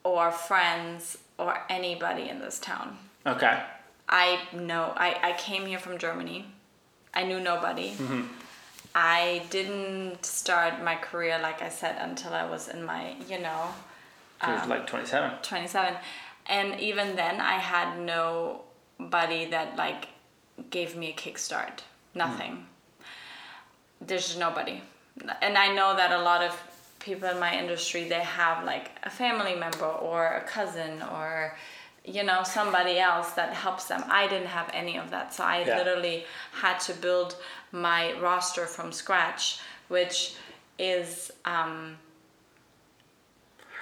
or 0.04 0.30
friends 0.30 1.18
or 1.38 1.58
anybody 1.68 2.28
in 2.28 2.38
this 2.40 2.58
town 2.58 2.96
okay. 3.26 3.62
I 4.08 4.40
know 4.52 4.92
I, 4.96 5.16
I 5.22 5.32
came 5.32 5.66
here 5.66 5.80
from 5.80 5.98
Germany. 5.98 6.46
I 7.12 7.24
knew 7.24 7.40
nobody. 7.40 7.90
Hmm. 7.94 8.22
I 8.94 9.44
didn't 9.50 10.24
start 10.24 10.82
my 10.82 10.94
career 10.94 11.38
like 11.42 11.60
I 11.60 11.68
said 11.68 11.96
until 11.98 12.32
I 12.32 12.48
was 12.48 12.68
in 12.68 12.84
my, 12.84 13.16
you 13.28 13.40
know, 13.40 13.68
Um, 14.40 14.52
you're 14.58 14.66
like 14.68 14.86
27. 14.86 15.32
27. 15.42 15.96
And 16.46 16.80
even 16.80 17.16
then 17.16 17.40
I 17.40 17.54
had 17.58 17.98
nobody 17.98 19.46
that 19.46 19.76
like 19.76 20.08
gave 20.70 20.96
me 20.96 21.10
a 21.10 21.14
kickstart. 21.14 21.80
Nothing. 22.14 22.66
There's 24.00 24.26
just 24.28 24.38
nobody. 24.38 24.82
And 25.42 25.56
I 25.56 25.72
know 25.74 25.96
that 25.96 26.12
a 26.12 26.22
lot 26.22 26.42
of 26.42 26.60
people 26.98 27.28
in 27.28 27.38
my 27.38 27.56
industry 27.56 28.08
they 28.08 28.20
have 28.20 28.64
like 28.64 28.90
a 29.04 29.10
family 29.10 29.54
member 29.54 29.86
or 29.86 30.26
a 30.26 30.42
cousin 30.42 31.02
or 31.12 31.56
you 32.04 32.22
know 32.24 32.42
somebody 32.42 32.98
else 32.98 33.30
that 33.32 33.52
helps 33.52 33.84
them. 33.86 34.02
I 34.08 34.26
didn't 34.28 34.48
have 34.48 34.70
any 34.72 34.96
of 34.98 35.10
that. 35.10 35.34
So 35.34 35.44
I 35.44 35.62
Yeah. 35.64 35.78
literally 35.78 36.24
had 36.52 36.78
to 36.80 36.92
build 36.94 37.36
my 37.72 38.12
roster 38.20 38.66
from 38.66 38.92
scratch, 38.92 39.58
which 39.88 40.34
is 40.78 41.32
um 41.44 41.98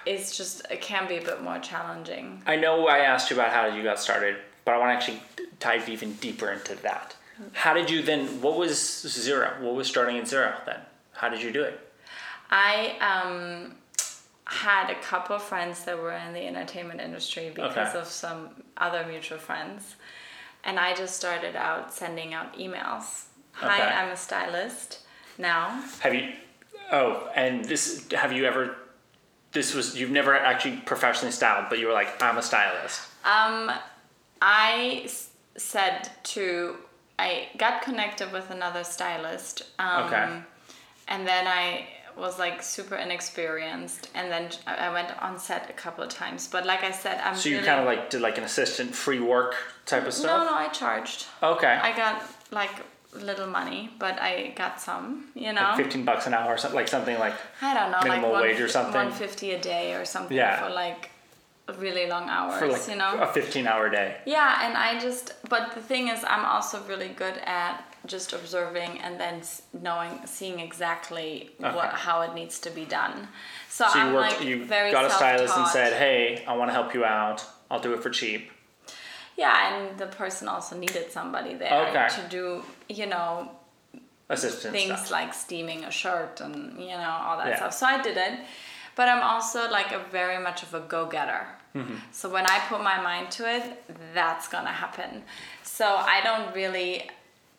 is 0.07 0.37
just 0.37 0.67
it 0.71 0.81
can 0.83 1.09
be 1.09 1.17
a 1.17 1.23
bit 1.23 1.43
more 1.43 1.59
challenging. 1.59 2.43
I 2.47 2.57
know 2.57 2.89
I 2.89 2.99
asked 2.99 3.31
you 3.31 3.37
about 3.37 3.53
how 3.53 3.67
you 3.67 3.83
got 3.83 3.99
started, 3.99 4.37
but 4.65 4.75
I 4.75 4.79
want 4.79 4.91
to 4.91 4.95
actually 4.97 5.23
dive 5.61 5.89
even 5.89 6.13
deeper 6.15 6.51
into 6.51 6.75
that. 6.83 7.17
How 7.53 7.75
did 7.75 7.91
you 7.91 8.03
then? 8.03 8.41
What 8.41 8.57
was 8.57 8.79
zero? 9.09 9.57
What 9.61 9.75
was 9.75 9.89
starting 9.89 10.19
at 10.19 10.29
zero 10.29 10.55
then? 10.67 10.81
How 11.15 11.29
did 11.29 11.43
you 11.43 11.53
do 11.53 11.63
it? 11.63 11.81
I 12.51 12.97
um, 13.01 13.75
had 14.45 14.91
a 14.91 14.95
couple 15.01 15.37
of 15.37 15.43
friends 15.43 15.85
that 15.85 15.97
were 15.99 16.13
in 16.13 16.33
the 16.33 16.47
entertainment 16.47 17.01
industry 17.01 17.51
because 17.55 17.89
Okay. 17.89 17.99
of 17.99 18.07
some 18.07 18.51
other 18.77 19.05
mutual 19.07 19.39
friends. 19.39 19.97
And 20.65 20.79
I 20.79 20.95
just 20.95 21.17
started 21.17 21.57
out 21.57 21.93
sending 21.93 22.33
out 22.35 22.57
emails. 22.59 23.25
Hi, 23.53 23.81
Okay. 23.83 23.93
I'm 23.95 24.09
a 24.11 24.17
stylist 24.17 25.01
now. 25.39 25.83
Have 26.01 26.15
you? 26.15 26.33
Oh, 26.91 27.29
and 27.35 27.65
this 27.65 28.07
have 28.13 28.33
you 28.33 28.45
ever? 28.45 28.77
This 29.53 29.75
was 29.75 29.97
you've 29.99 30.11
never 30.11 30.35
actually 30.37 30.79
professionally 30.79 31.33
styled, 31.33 31.67
but 31.69 31.79
you 31.79 31.87
were 31.87 31.93
like, 31.93 32.21
I'm 32.23 32.37
a 32.39 32.43
stylist. 32.43 33.01
Um, 33.25 33.71
I 34.43 35.03
s- 35.05 35.29
said 35.57 36.11
to, 36.25 36.77
I 37.19 37.49
got 37.57 37.83
connected 37.83 38.33
with 38.33 38.51
another 38.51 38.83
stylist. 38.85 39.63
Um, 39.79 40.05
Okay. 40.05 40.43
And 41.09 41.27
then 41.27 41.47
I 41.47 41.87
was 42.17 42.39
like 42.39 42.63
super 42.63 42.95
inexperienced, 42.95 44.09
and 44.15 44.31
then 44.31 44.49
I 44.67 44.91
went 44.93 45.11
on 45.23 45.39
set 45.39 45.69
a 45.69 45.73
couple 45.73 46.05
of 46.05 46.11
times. 46.11 46.47
But 46.49 46.65
like 46.65 46.83
I 46.85 46.93
said, 46.93 47.21
I'm 47.25 47.37
So 47.37 47.49
you 47.49 47.57
really, 47.57 47.67
kind 47.67 47.81
of 47.81 47.87
like 47.87 48.11
did 48.11 48.21
like 48.21 48.39
an 48.39 48.45
assistant 48.45 48.95
free 48.95 49.21
work 49.21 49.57
type 49.87 50.07
of 50.07 50.15
stuff. 50.15 50.45
no, 50.47 50.51
no 50.51 50.57
I 50.57 50.69
charged. 50.69 51.27
Okay. 51.43 51.67
I 51.83 51.95
got 51.97 52.23
like 52.51 52.71
little 53.13 53.47
money, 53.49 53.91
but 53.99 54.21
I 54.21 54.53
got 54.57 54.81
some. 54.81 55.27
You 55.35 55.53
know, 55.53 55.63
like 55.63 55.77
Fifteen 55.77 56.05
bucks 56.05 56.27
an 56.27 56.35
hour 56.35 56.53
or 56.55 56.57
something 56.59 56.77
like 56.77 56.89
something 56.89 57.19
like. 57.19 57.35
I 57.61 57.75
don't 57.75 57.91
know, 57.91 57.99
minimum 58.05 58.31
like 58.33 58.43
wage 58.43 58.61
or 58.61 58.69
something? 58.69 58.95
one 58.95 59.11
fifty 59.13 59.51
a 59.53 59.61
day 59.61 59.95
or 59.95 60.05
something 60.05 60.37
Yeah. 60.37 60.63
for 60.67 60.73
like 60.73 61.11
really 61.79 62.07
long 62.09 62.29
hours. 62.29 62.59
For 62.61 62.69
like 62.69 62.89
you 62.89 62.97
know, 62.97 63.19
a 63.21 63.27
fifteen 63.27 63.67
hour 63.67 63.89
day. 63.91 64.17
Yeah, 64.25 64.65
and 64.67 64.77
I 64.77 64.99
just, 65.01 65.33
but 65.49 65.75
the 65.75 65.81
thing 65.81 66.09
is, 66.09 66.23
I'm 66.25 66.45
also 66.45 66.81
really 66.87 67.09
good 67.09 67.39
at 67.45 67.83
just 68.07 68.33
observing 68.33 68.99
and 69.01 69.19
then 69.19 69.41
knowing, 69.73 70.21
seeing 70.27 70.61
exactly 70.61 71.51
what 71.59 71.91
how 71.91 72.21
it 72.23 72.35
needs 72.35 72.59
to 72.61 72.71
be 72.71 72.85
done. 72.85 73.29
So, 73.69 73.87
So 73.89 73.99
I'm 73.99 74.13
worked. 74.13 74.41
like 74.41 74.49
you 74.49 74.65
very 74.65 74.91
got 74.93 75.05
a 75.07 75.11
stylist 75.11 75.57
and 75.57 75.67
said, 75.69 75.93
"Hey, 75.95 76.45
I 76.47 76.55
want 76.57 76.69
to 76.71 76.75
help 76.75 76.95
you 76.95 77.05
out. 77.05 77.45
I'll 77.71 77.81
do 77.81 77.93
it 77.95 78.03
for 78.03 78.11
cheap." 78.11 78.51
Yeah, 79.37 79.75
and 79.75 79.99
the 79.99 80.07
person 80.07 80.49
also 80.49 80.77
needed 80.77 81.11
somebody 81.11 81.55
there 81.55 81.73
Okay. 81.89 82.09
to 82.17 82.23
do, 82.29 82.63
you 82.89 83.07
know, 83.07 83.51
Assistant 84.29 84.73
things 84.73 84.93
stuff. 84.99 85.11
like 85.11 85.35
steaming 85.35 85.85
a 85.85 85.91
shirt 85.91 86.41
and 86.41 86.81
you 86.81 86.97
know 86.97 87.11
all 87.25 87.37
that 87.39 87.49
Yeah. 87.49 87.57
stuff. 87.57 87.75
So 87.75 87.87
I 87.87 88.01
did 88.01 88.17
it, 88.17 88.39
but 88.95 89.09
I'm 89.09 89.23
also 89.23 89.69
like 89.71 89.93
a 89.93 89.99
very 89.99 90.39
much 90.39 90.63
of 90.63 90.73
a 90.75 90.81
go-getter. 90.81 91.47
Mm-hmm. 91.75 91.97
So 92.13 92.29
when 92.29 92.47
I 92.47 92.61
put 92.69 92.81
my 92.83 93.01
mind 93.01 93.31
to 93.33 93.43
it, 93.57 93.65
that's 94.15 94.47
gonna 94.49 94.73
happen. 94.85 95.25
So 95.63 95.87
I 95.97 96.21
don't 96.23 96.55
really, 96.55 97.11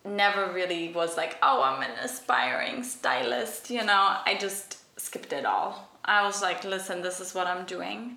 never 0.06 0.52
really 0.52 0.92
was 0.92 1.16
like, 1.16 1.36
oh, 1.42 1.62
I'm 1.62 1.82
an 1.82 1.96
aspiring 2.02 2.82
stylist. 2.82 3.70
You 3.70 3.84
know, 3.84 4.16
I 4.24 4.36
just 4.38 4.78
skipped 4.98 5.32
it 5.32 5.44
all. 5.44 5.88
I 6.04 6.24
was 6.24 6.42
like, 6.42 6.64
listen, 6.64 7.02
this 7.02 7.20
is 7.20 7.34
what 7.34 7.46
I'm 7.46 7.66
doing, 7.66 8.16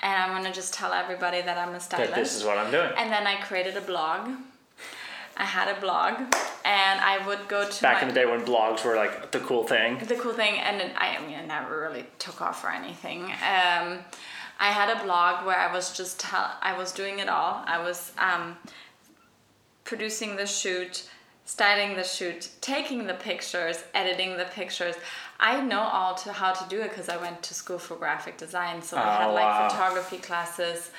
and 0.00 0.22
I'm 0.22 0.36
gonna 0.36 0.54
just 0.54 0.74
tell 0.74 0.92
everybody 0.92 1.40
that 1.40 1.56
I'm 1.56 1.74
a 1.74 1.80
stylist. 1.80 2.10
that 2.10 2.20
this 2.20 2.36
is 2.36 2.44
what 2.44 2.58
I'm 2.58 2.70
doing. 2.70 2.90
And 2.96 3.10
then 3.10 3.26
I 3.26 3.36
created 3.36 3.76
a 3.76 3.80
blog. 3.80 4.30
I 5.36 5.44
had 5.44 5.74
a 5.74 5.80
blog, 5.80 6.18
and 6.64 7.00
I 7.00 7.24
would 7.26 7.46
go 7.48 7.68
to 7.68 7.82
Back 7.82 8.02
my, 8.02 8.02
in 8.02 8.08
the 8.08 8.14
day 8.14 8.26
when 8.26 8.44
blogs 8.44 8.84
were 8.84 8.96
like 8.96 9.30
the 9.30 9.38
cool 9.38 9.64
thing. 9.64 9.98
the 9.98 10.16
cool 10.16 10.32
thing, 10.32 10.58
and 10.58 10.82
I, 10.96 11.16
I 11.16 11.20
mean, 11.26 11.38
it 11.38 11.46
never 11.46 11.80
really 11.80 12.04
took 12.18 12.42
off 12.42 12.64
or 12.64 12.70
anything. 12.70 13.22
Um, 13.22 14.00
I 14.60 14.72
had 14.72 14.90
a 14.90 15.02
blog 15.04 15.46
where 15.46 15.56
I 15.56 15.72
was 15.72 15.96
just 15.96 16.18
tell, 16.18 16.50
I 16.60 16.76
was 16.76 16.90
doing 16.90 17.20
it 17.20 17.28
all. 17.28 17.62
I 17.66 17.80
was 17.80 18.12
um, 18.18 18.56
producing 19.88 20.36
the 20.36 20.44
shoot, 20.46 21.08
styling 21.46 21.96
the 21.96 22.04
shoot, 22.04 22.50
taking 22.60 23.06
the 23.06 23.14
pictures, 23.14 23.82
editing 23.94 24.36
the 24.36 24.44
pictures. 24.44 24.94
I 25.40 25.62
know 25.62 25.80
all 25.80 26.14
to 26.16 26.32
how 26.32 26.52
to 26.52 26.68
do 26.68 26.82
it 26.82 26.90
because 26.90 27.08
I 27.08 27.16
went 27.16 27.42
to 27.44 27.54
school 27.54 27.78
for 27.78 27.96
graphic 27.96 28.36
design, 28.36 28.82
so 28.82 28.98
I 28.98 29.00
had 29.16 29.30
Oh, 29.30 29.32
like 29.32 29.44
wow. 29.44 29.68
photography 29.70 30.18
classes, 30.18 30.90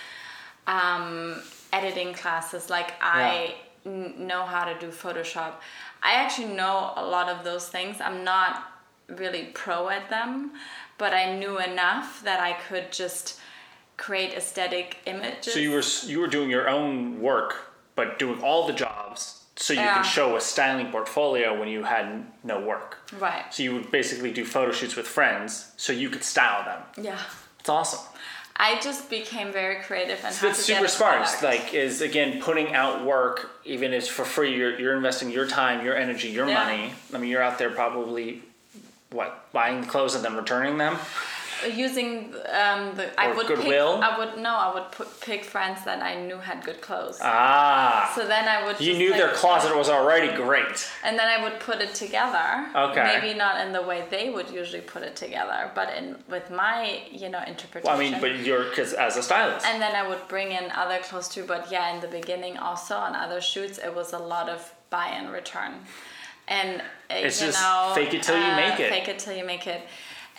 um, 0.66 1.40
editing 1.72 2.14
classes. 2.16 2.72
Like 2.72 2.94
I 3.00 3.58
n- 3.86 4.16
know 4.18 4.44
how 4.44 4.66
to 4.66 4.74
do 4.80 4.88
Photoshop. 4.88 5.54
I 6.02 6.14
actually 6.14 6.54
know 6.56 6.94
a 6.96 7.06
lot 7.06 7.30
of 7.30 7.44
those 7.44 7.70
things. 7.70 8.02
I'm 8.02 8.24
not 8.24 8.72
really 9.08 9.52
pro 9.54 9.90
at 9.90 10.10
them, 10.10 10.54
but 10.98 11.14
I 11.14 11.38
knew 11.38 11.60
enough 11.60 12.24
that 12.24 12.40
I 12.40 12.54
could 12.54 12.92
just 12.92 13.40
create 13.98 14.34
aesthetic 14.34 14.98
images. 15.06 15.54
So 15.54 15.60
you 15.60 15.72
were 15.74 15.84
you 16.12 16.20
were 16.22 16.28
doing 16.28 16.50
your 16.50 16.68
own 16.68 17.22
work, 17.22 17.69
but 18.00 18.18
doing 18.18 18.42
all 18.42 18.66
the 18.66 18.72
jobs, 18.86 19.44
so 19.58 19.74
you 19.74 19.82
Yeah. 19.82 19.98
could 19.98 20.06
show 20.06 20.38
a 20.38 20.42
styling 20.42 20.90
portfolio 20.90 21.48
when 21.60 21.68
you 21.76 21.84
had 21.84 22.06
no 22.46 22.58
work. 22.72 22.90
right. 23.20 23.44
So 23.54 23.62
you 23.64 23.74
would 23.76 23.92
basically 23.92 24.32
do 24.32 24.46
photo 24.46 24.72
shoots 24.72 24.96
with 24.96 25.08
friends, 25.08 25.72
so 25.76 25.92
you 25.92 26.10
could 26.10 26.24
style 26.24 26.64
them. 26.64 26.82
Yeah. 27.10 27.20
It's 27.60 27.68
awesome. 27.68 28.00
I 28.56 28.80
just 28.88 29.10
became 29.10 29.52
very 29.52 29.78
creative 29.88 30.20
and 30.24 30.34
super 30.56 30.88
smart. 30.88 31.28
Like, 31.44 31.74
is 31.74 32.02
again 32.02 32.42
putting 32.42 32.74
out 32.74 33.04
work, 33.04 33.36
even 33.66 33.94
if 33.94 34.04
it's 34.04 34.08
for 34.18 34.26
free. 34.36 34.52
You're 34.56 34.76
you're 34.82 34.96
investing 34.96 35.30
your 35.30 35.48
time, 35.48 35.78
your 35.86 35.96
energy, 36.06 36.30
your 36.30 36.48
Yeah. 36.48 36.64
money. 36.64 36.94
I 37.14 37.18
mean, 37.18 37.30
you're 37.32 37.42
out 37.50 37.58
there 37.58 37.70
probably 37.84 38.42
what 39.12 39.30
buying 39.52 39.84
clothes 39.86 40.14
and 40.16 40.24
then 40.26 40.36
returning 40.38 40.78
them. 40.78 40.98
Using 41.68 42.34
um, 42.62 42.96
the 42.96 43.06
I 43.20 43.28
Or 43.32 43.36
would 43.36 43.48
Goodwill? 43.48 43.96
pick 44.00 44.04
I 44.10 44.18
would 44.20 44.38
no 44.42 44.54
I 44.56 44.74
would 44.74 44.92
put, 44.92 45.08
pick 45.22 45.44
friends 45.44 45.84
that 45.86 46.02
I 46.02 46.16
knew 46.26 46.38
had 46.38 46.64
good 46.64 46.82
clothes. 46.82 47.20
Ah, 47.22 48.12
so 48.16 48.26
then 48.28 48.48
I 48.48 48.66
would 48.66 48.80
you 48.80 48.98
knew 48.98 49.12
like, 49.12 49.20
their 49.20 49.34
closet 49.34 49.76
was 49.76 49.90
already 49.90 50.34
great. 50.36 50.90
and 51.04 51.18
then 51.20 51.28
I 51.28 51.44
would 51.44 51.60
put 51.60 51.82
it 51.82 51.94
together. 51.94 52.68
Okay. 52.76 53.04
Maybe 53.22 53.38
not 53.38 53.60
in 53.66 53.74
the 53.74 53.82
way 53.82 54.06
they 54.10 54.30
would 54.30 54.50
usually 54.50 54.82
put 54.82 55.02
it 55.04 55.16
together, 55.16 55.72
but 55.76 55.88
in 55.98 56.16
with 56.30 56.50
my 56.52 57.02
you 57.12 57.30
know 57.30 57.42
interpretation. 57.46 57.84
Well, 57.88 57.96
I 57.98 58.00
mean, 58.00 58.20
but 58.22 58.40
you're 58.46 58.66
because 58.70 58.94
as 58.94 59.18
a 59.18 59.24
stylist. 59.24 59.66
and 59.66 59.82
then 59.82 59.96
I 59.96 60.08
would 60.08 60.28
bring 60.28 60.52
in 60.52 60.66
other 60.72 61.00
clothes 61.00 61.28
too. 61.30 61.44
But 61.46 61.72
yeah, 61.72 61.94
in 61.94 62.02
the 62.02 62.08
beginning, 62.20 62.58
also 62.58 62.96
on 62.96 63.16
other 63.16 63.42
shoots, 63.42 63.78
it 63.78 63.94
was 63.96 64.14
a 64.14 64.20
lot 64.20 64.48
of 64.50 64.74
buy 64.90 65.08
and 65.08 65.32
return, 65.32 65.74
and 66.48 66.82
uh, 66.82 66.84
It's 67.28 67.40
you 67.42 67.48
just 67.48 67.62
know, 67.62 67.92
fake 67.94 68.14
it 68.14 68.24
till 68.24 68.38
you 68.38 68.44
uh, 68.44 68.56
make 68.56 68.80
it. 68.80 68.90
Fake 68.90 69.08
it 69.08 69.20
till 69.20 69.36
you 69.36 69.46
make 69.46 69.68
it. 69.68 69.82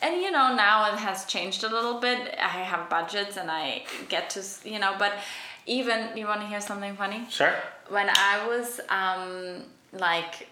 And 0.03 0.23
you 0.23 0.31
know 0.31 0.55
now 0.55 0.93
it 0.93 0.99
has 0.99 1.27
changed 1.27 1.63
a 1.65 1.69
little 1.69 2.01
bit. 2.01 2.35
I 2.39 2.63
have 2.73 2.89
budgets 2.89 3.37
and 3.37 3.51
I 3.51 3.85
get 4.09 4.31
to 4.31 4.43
you 4.65 4.79
know, 4.79 4.95
but 4.99 5.13
even 5.67 6.17
you 6.17 6.27
want 6.27 6.41
to 6.41 6.47
hear 6.47 6.61
something 6.61 6.97
funny? 6.97 7.27
sure. 7.31 7.55
when 7.89 8.09
I 8.09 8.47
was 8.47 8.81
um, 8.89 9.65
like, 9.93 10.49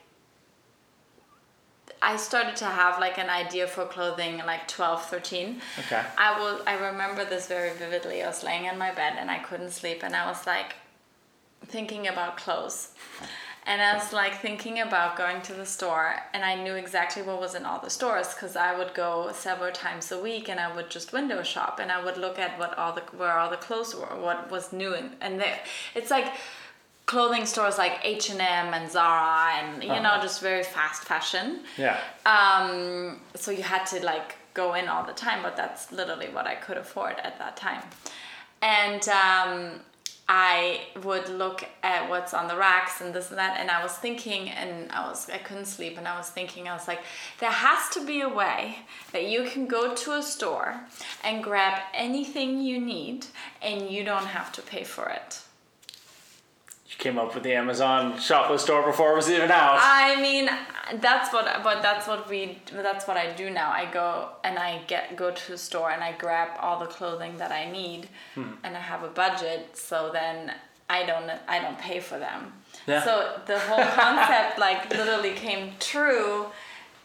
I 2.01 2.17
started 2.17 2.57
to 2.57 2.67
have 2.67 3.01
like 3.01 3.19
an 3.19 3.29
idea 3.29 3.67
for 3.67 3.85
clothing 3.85 4.39
like 4.47 4.69
12, 4.69 5.05
13. 5.07 5.61
Okay. 5.81 6.03
I 6.17 6.39
will. 6.39 6.63
I 6.67 6.75
remember 6.91 7.25
this 7.25 7.49
very 7.49 7.77
vividly. 7.77 8.23
I 8.23 8.29
was 8.29 8.45
laying 8.45 8.67
in 8.67 8.79
my 8.79 8.93
bed 8.93 9.15
and 9.19 9.31
I 9.31 9.39
couldn't 9.39 9.71
sleep, 9.71 10.05
and 10.05 10.15
I 10.15 10.27
was 10.29 10.47
like, 10.47 10.77
thinking 11.67 12.07
about 12.07 12.37
clothes. 12.37 12.91
And 13.71 13.83
I 13.83 13.93
was 13.99 14.15
like 14.15 14.41
thinking 14.41 14.81
about 14.81 15.17
going 15.19 15.43
to 15.43 15.53
the 15.53 15.67
store, 15.67 16.17
and 16.33 16.43
I 16.43 16.55
knew 16.65 16.75
exactly 16.85 17.23
what 17.23 17.39
was 17.39 17.55
in 17.55 17.65
all 17.67 17.81
the 17.81 17.91
stores 17.91 18.29
because 18.35 18.57
I 18.57 18.71
would 18.79 18.93
go 18.95 19.31
several 19.35 19.73
times 19.73 20.11
a 20.11 20.19
week, 20.29 20.49
and 20.49 20.59
I 20.59 20.75
would 20.75 20.89
just 20.89 21.13
window 21.13 21.43
shop, 21.43 21.79
and 21.83 21.93
I 21.93 22.03
would 22.03 22.17
look 22.17 22.39
at 22.39 22.59
what 22.59 22.73
all 22.79 22.95
the 22.95 23.03
where 23.21 23.37
all 23.39 23.51
the 23.51 23.59
clothes 23.59 23.95
were, 23.95 24.15
what 24.27 24.51
was 24.51 24.73
new, 24.73 24.95
and, 24.95 25.11
and 25.21 25.39
there, 25.39 25.59
it's 25.95 26.11
like 26.11 26.33
clothing 27.05 27.45
stores 27.47 27.77
like 27.77 27.95
H 28.03 28.31
and 28.31 28.41
M 28.41 28.73
and 28.73 28.91
Zara, 28.91 29.53
and 29.59 29.83
you 29.83 29.89
know 29.91 29.97
Uh-huh. 30.15 30.23
just 30.23 30.41
very 30.41 30.65
fast 30.65 31.05
fashion. 31.05 31.61
Yeah. 31.77 31.99
Um, 32.25 33.21
so 33.35 33.51
you 33.51 33.63
had 33.75 33.85
to 33.93 34.03
like 34.13 34.37
go 34.55 34.75
in 34.75 34.89
all 34.89 35.05
the 35.05 35.13
time, 35.27 35.41
but 35.43 35.57
that's 35.57 35.93
literally 35.93 36.29
what 36.37 36.47
I 36.47 36.55
could 36.55 36.79
afford 36.79 37.17
at 37.23 37.39
that 37.39 37.57
time. 37.57 37.83
And 38.63 39.03
um, 39.09 39.81
I 40.29 40.81
would 41.03 41.31
look 41.31 41.65
at 41.83 42.11
what's 42.11 42.35
on 42.35 42.49
the 42.49 42.57
racks 42.57 43.01
and 43.01 43.15
this 43.15 43.31
and 43.31 43.39
that, 43.39 43.59
and 43.59 43.71
I 43.71 43.83
was 43.83 43.93
thinking, 43.93 44.51
and 44.51 44.93
I 44.93 45.09
was 45.09 45.31
I 45.31 45.39
couldn't 45.39 45.65
sleep, 45.65 45.97
and 45.97 46.07
I 46.07 46.19
was 46.19 46.29
thinking, 46.29 46.69
I 46.69 46.75
was 46.75 46.87
like, 46.87 47.01
there 47.41 47.51
has 47.51 47.89
to 47.95 48.05
be 48.05 48.21
a 48.21 48.29
way 48.29 48.77
that 49.13 49.25
you 49.25 49.45
can 49.45 49.67
go 49.67 49.95
to 49.95 50.13
a 50.13 50.23
store 50.23 50.81
and 51.25 51.43
grab 51.43 51.81
anything 51.95 52.61
you 52.61 52.79
need, 52.79 53.27
and 53.63 53.91
you 53.91 54.05
don't 54.05 54.27
have 54.27 54.53
to 54.53 54.63
pay 54.63 54.85
for 54.85 55.09
it. 55.09 55.41
Came 56.99 57.17
up 57.17 57.33
with 57.33 57.45
the 57.45 57.53
Amazon 57.53 58.19
shopless 58.19 58.63
store 58.63 58.85
before 58.85 59.13
it 59.13 59.17
was 59.17 59.31
even 59.31 59.53
out. 59.53 59.79
I 59.81 60.21
mean, 60.21 60.51
that's 61.01 61.33
what, 61.33 61.47
but 61.63 61.81
that's 61.81 62.09
what 62.09 62.29
we, 62.29 62.59
that's 62.73 63.07
what 63.07 63.17
I 63.17 63.33
do 63.33 63.51
now. 63.51 63.71
I 63.71 63.89
go 63.91 64.31
and 64.43 64.59
I 64.59 64.81
get 64.89 65.17
go 65.17 65.31
to 65.31 65.51
the 65.53 65.59
store 65.59 65.93
and 65.93 66.03
I 66.03 66.11
grab 66.13 66.49
all 66.59 66.81
the 66.81 66.87
clothing 66.87 67.37
that 67.39 67.53
I 67.53 67.71
need, 67.71 68.09
hmm. 68.35 68.55
and 68.65 68.77
I 68.77 68.81
have 68.81 69.05
a 69.05 69.09
budget. 69.09 69.77
So 69.77 70.11
then 70.13 70.53
I 70.91 71.07
don't, 71.07 71.31
I 71.47 71.61
don't 71.61 71.79
pay 71.79 72.01
for 72.01 72.19
them. 72.19 72.53
Yeah. 72.89 73.05
So 73.05 73.43
the 73.47 73.61
whole 73.61 73.85
concept 73.85 74.59
like 74.59 74.91
literally 74.91 75.35
came 75.35 75.75
true, 75.79 76.47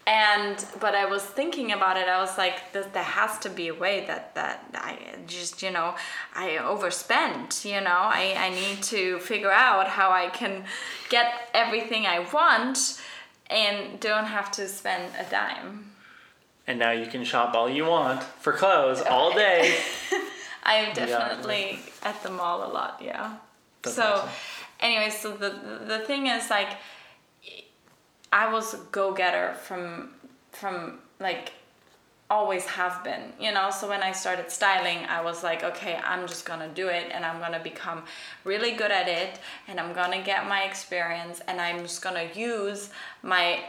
and 0.06 0.64
but 0.80 0.94
I 0.94 1.06
was 1.06 1.22
thinking 1.22 1.72
about 1.72 1.96
it. 1.96 2.08
I 2.08 2.20
was 2.20 2.36
like, 2.36 2.72
there, 2.72 2.84
there 2.92 3.02
has 3.02 3.38
to 3.40 3.50
be 3.50 3.68
a 3.68 3.74
way 3.74 4.04
that 4.06 4.34
that 4.34 4.64
I 4.74 4.98
just 5.26 5.62
you 5.62 5.70
know 5.70 5.94
I 6.34 6.58
overspent. 6.58 7.64
You 7.64 7.80
know, 7.80 8.00
I 8.20 8.34
I 8.36 8.50
need 8.50 8.82
to 8.84 9.18
figure 9.20 9.52
out 9.52 9.88
how 9.88 10.10
I 10.10 10.28
can 10.28 10.64
get 11.08 11.48
everything 11.54 12.06
I 12.06 12.18
want 12.32 13.00
and 13.48 14.00
don't 14.00 14.26
have 14.26 14.50
to 14.52 14.68
spend 14.68 15.12
a 15.18 15.28
dime. 15.30 15.90
and 16.66 16.78
now 16.78 16.92
you 16.92 17.06
can 17.06 17.24
shop 17.24 17.54
all 17.54 17.68
you 17.68 17.84
want 17.84 18.22
for 18.22 18.52
clothes 18.52 19.02
all 19.02 19.32
day. 19.34 19.76
I'm 20.64 20.94
definitely 20.94 21.78
at 22.02 22.22
the 22.22 22.30
mall 22.30 22.64
a 22.64 22.70
lot, 22.72 23.00
yeah. 23.04 23.36
That's 23.82 23.96
so, 23.96 24.02
awesome. 24.02 24.28
anyway, 24.80 25.10
so 25.10 25.32
the 25.36 25.50
the 25.86 25.98
thing 26.00 26.26
is 26.26 26.48
like, 26.48 26.70
I 28.34 28.52
was 28.52 28.74
a 28.74 28.80
go 28.90 29.12
getter 29.12 29.54
from 29.54 30.10
from 30.50 30.98
like 31.20 31.52
always 32.28 32.64
have 32.64 33.04
been, 33.04 33.32
you 33.38 33.52
know. 33.52 33.70
So 33.70 33.88
when 33.88 34.02
I 34.02 34.10
started 34.12 34.50
styling, 34.50 35.04
I 35.06 35.22
was 35.22 35.44
like, 35.44 35.62
okay, 35.62 36.00
I'm 36.04 36.26
just 36.26 36.44
gonna 36.44 36.68
do 36.74 36.88
it, 36.88 37.06
and 37.12 37.24
I'm 37.24 37.38
gonna 37.38 37.62
become 37.62 38.02
really 38.42 38.72
good 38.72 38.90
at 38.90 39.08
it, 39.08 39.38
and 39.68 39.78
I'm 39.78 39.92
gonna 39.92 40.22
get 40.22 40.48
my 40.48 40.64
experience, 40.64 41.40
and 41.46 41.60
I'm 41.60 41.82
just 41.82 42.02
gonna 42.02 42.28
use 42.34 42.90
my 43.22 43.60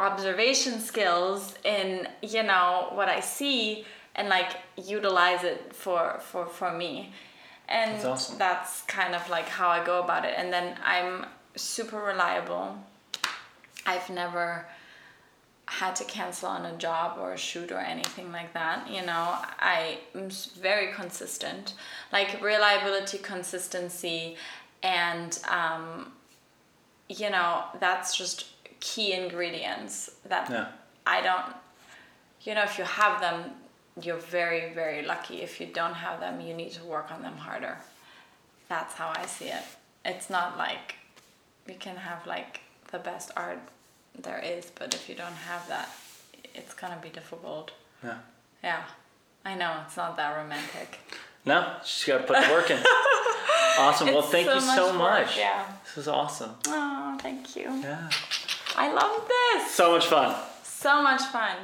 observation 0.00 0.80
skills 0.80 1.54
in 1.64 2.08
you 2.22 2.42
know 2.42 2.88
what 2.94 3.08
I 3.08 3.20
see 3.20 3.84
and 4.16 4.28
like 4.28 4.50
utilize 4.76 5.44
it 5.44 5.72
for 5.72 6.18
for 6.18 6.46
for 6.46 6.72
me 6.72 7.12
and 7.68 7.92
That's 7.92 8.04
awesome. 8.04 8.38
that's 8.38 8.82
kind 8.82 9.14
of 9.14 9.28
like 9.30 9.48
how 9.48 9.68
I 9.68 9.84
go 9.84 10.02
about 10.02 10.24
it 10.24 10.34
and 10.36 10.52
then 10.52 10.76
I'm 10.84 11.26
super 11.54 11.98
reliable 11.98 12.76
I've 13.86 14.08
never 14.10 14.66
had 15.66 15.96
to 15.96 16.04
cancel 16.04 16.48
on 16.48 16.66
a 16.66 16.76
job 16.76 17.18
or 17.18 17.32
a 17.32 17.38
shoot 17.38 17.72
or 17.72 17.78
anything 17.78 18.30
like 18.30 18.52
that 18.52 18.88
you 18.90 19.04
know? 19.04 19.38
I 19.58 19.98
am 20.14 20.28
very 20.60 20.92
consistent. 20.92 21.74
Like 22.12 22.42
reliability 22.42 23.18
consistency 23.18 24.36
and 24.82 25.38
um, 25.48 26.12
you 27.08 27.30
know 27.30 27.64
that's 27.80 28.16
just 28.16 28.46
key 28.80 29.12
ingredients 29.12 30.10
that 30.26 30.50
Yeah. 30.50 30.68
I 31.06 31.20
don't 31.22 31.54
you 32.42 32.54
know 32.54 32.62
if 32.62 32.78
you 32.78 32.84
have 32.84 33.20
them 33.20 33.52
you're 34.00 34.16
very 34.16 34.74
very 34.74 35.02
lucky. 35.06 35.40
If 35.42 35.60
you 35.60 35.66
don't 35.66 35.94
have 35.94 36.20
them 36.20 36.40
you 36.40 36.52
need 36.54 36.72
to 36.72 36.84
work 36.84 37.10
on 37.10 37.22
them 37.22 37.36
harder. 37.36 37.78
That's 38.68 38.94
how 38.94 39.12
I 39.14 39.26
see 39.26 39.46
it. 39.46 39.64
It's 40.04 40.28
not 40.28 40.58
like 40.58 40.96
you 41.66 41.76
can 41.78 41.96
have 41.96 42.26
like 42.26 42.60
the 42.92 42.98
best 42.98 43.30
art 43.36 43.60
there 44.22 44.38
is 44.38 44.70
but 44.74 44.94
if 44.94 45.08
you 45.08 45.14
don't 45.14 45.32
have 45.50 45.66
that 45.68 45.88
it's 46.54 46.74
gonna 46.74 46.98
be 47.02 47.08
difficult 47.08 47.72
Yeah. 48.02 48.18
yeah 48.62 48.82
I 49.44 49.54
know 49.54 49.72
it's 49.86 49.96
not 49.96 50.16
that 50.16 50.36
romantic 50.36 50.98
No, 51.44 51.76
just 51.82 52.06
gotta 52.06 52.24
put 52.24 52.36
the 52.42 52.50
work 52.52 52.70
in. 52.70 52.78
awesome. 53.78 54.06
well, 54.08 54.20
It's 54.20 54.28
thank 54.30 54.46
you 54.46 54.60
so 54.60 54.86
work, 54.88 54.98
much. 55.26 55.36
yeah 55.38 55.66
This 55.84 55.96
was 55.96 56.08
awesome. 56.08 56.54
oh 56.68 57.18
thank 57.20 57.56
you 57.56 57.68
Yeah. 57.82 58.08
I 58.76 58.92
love 58.92 59.28
this 59.28 59.70
So 59.74 59.92
much 59.92 60.06
fun. 60.06 60.34
so 60.62 61.02
much 61.02 61.22
fun 61.22 61.56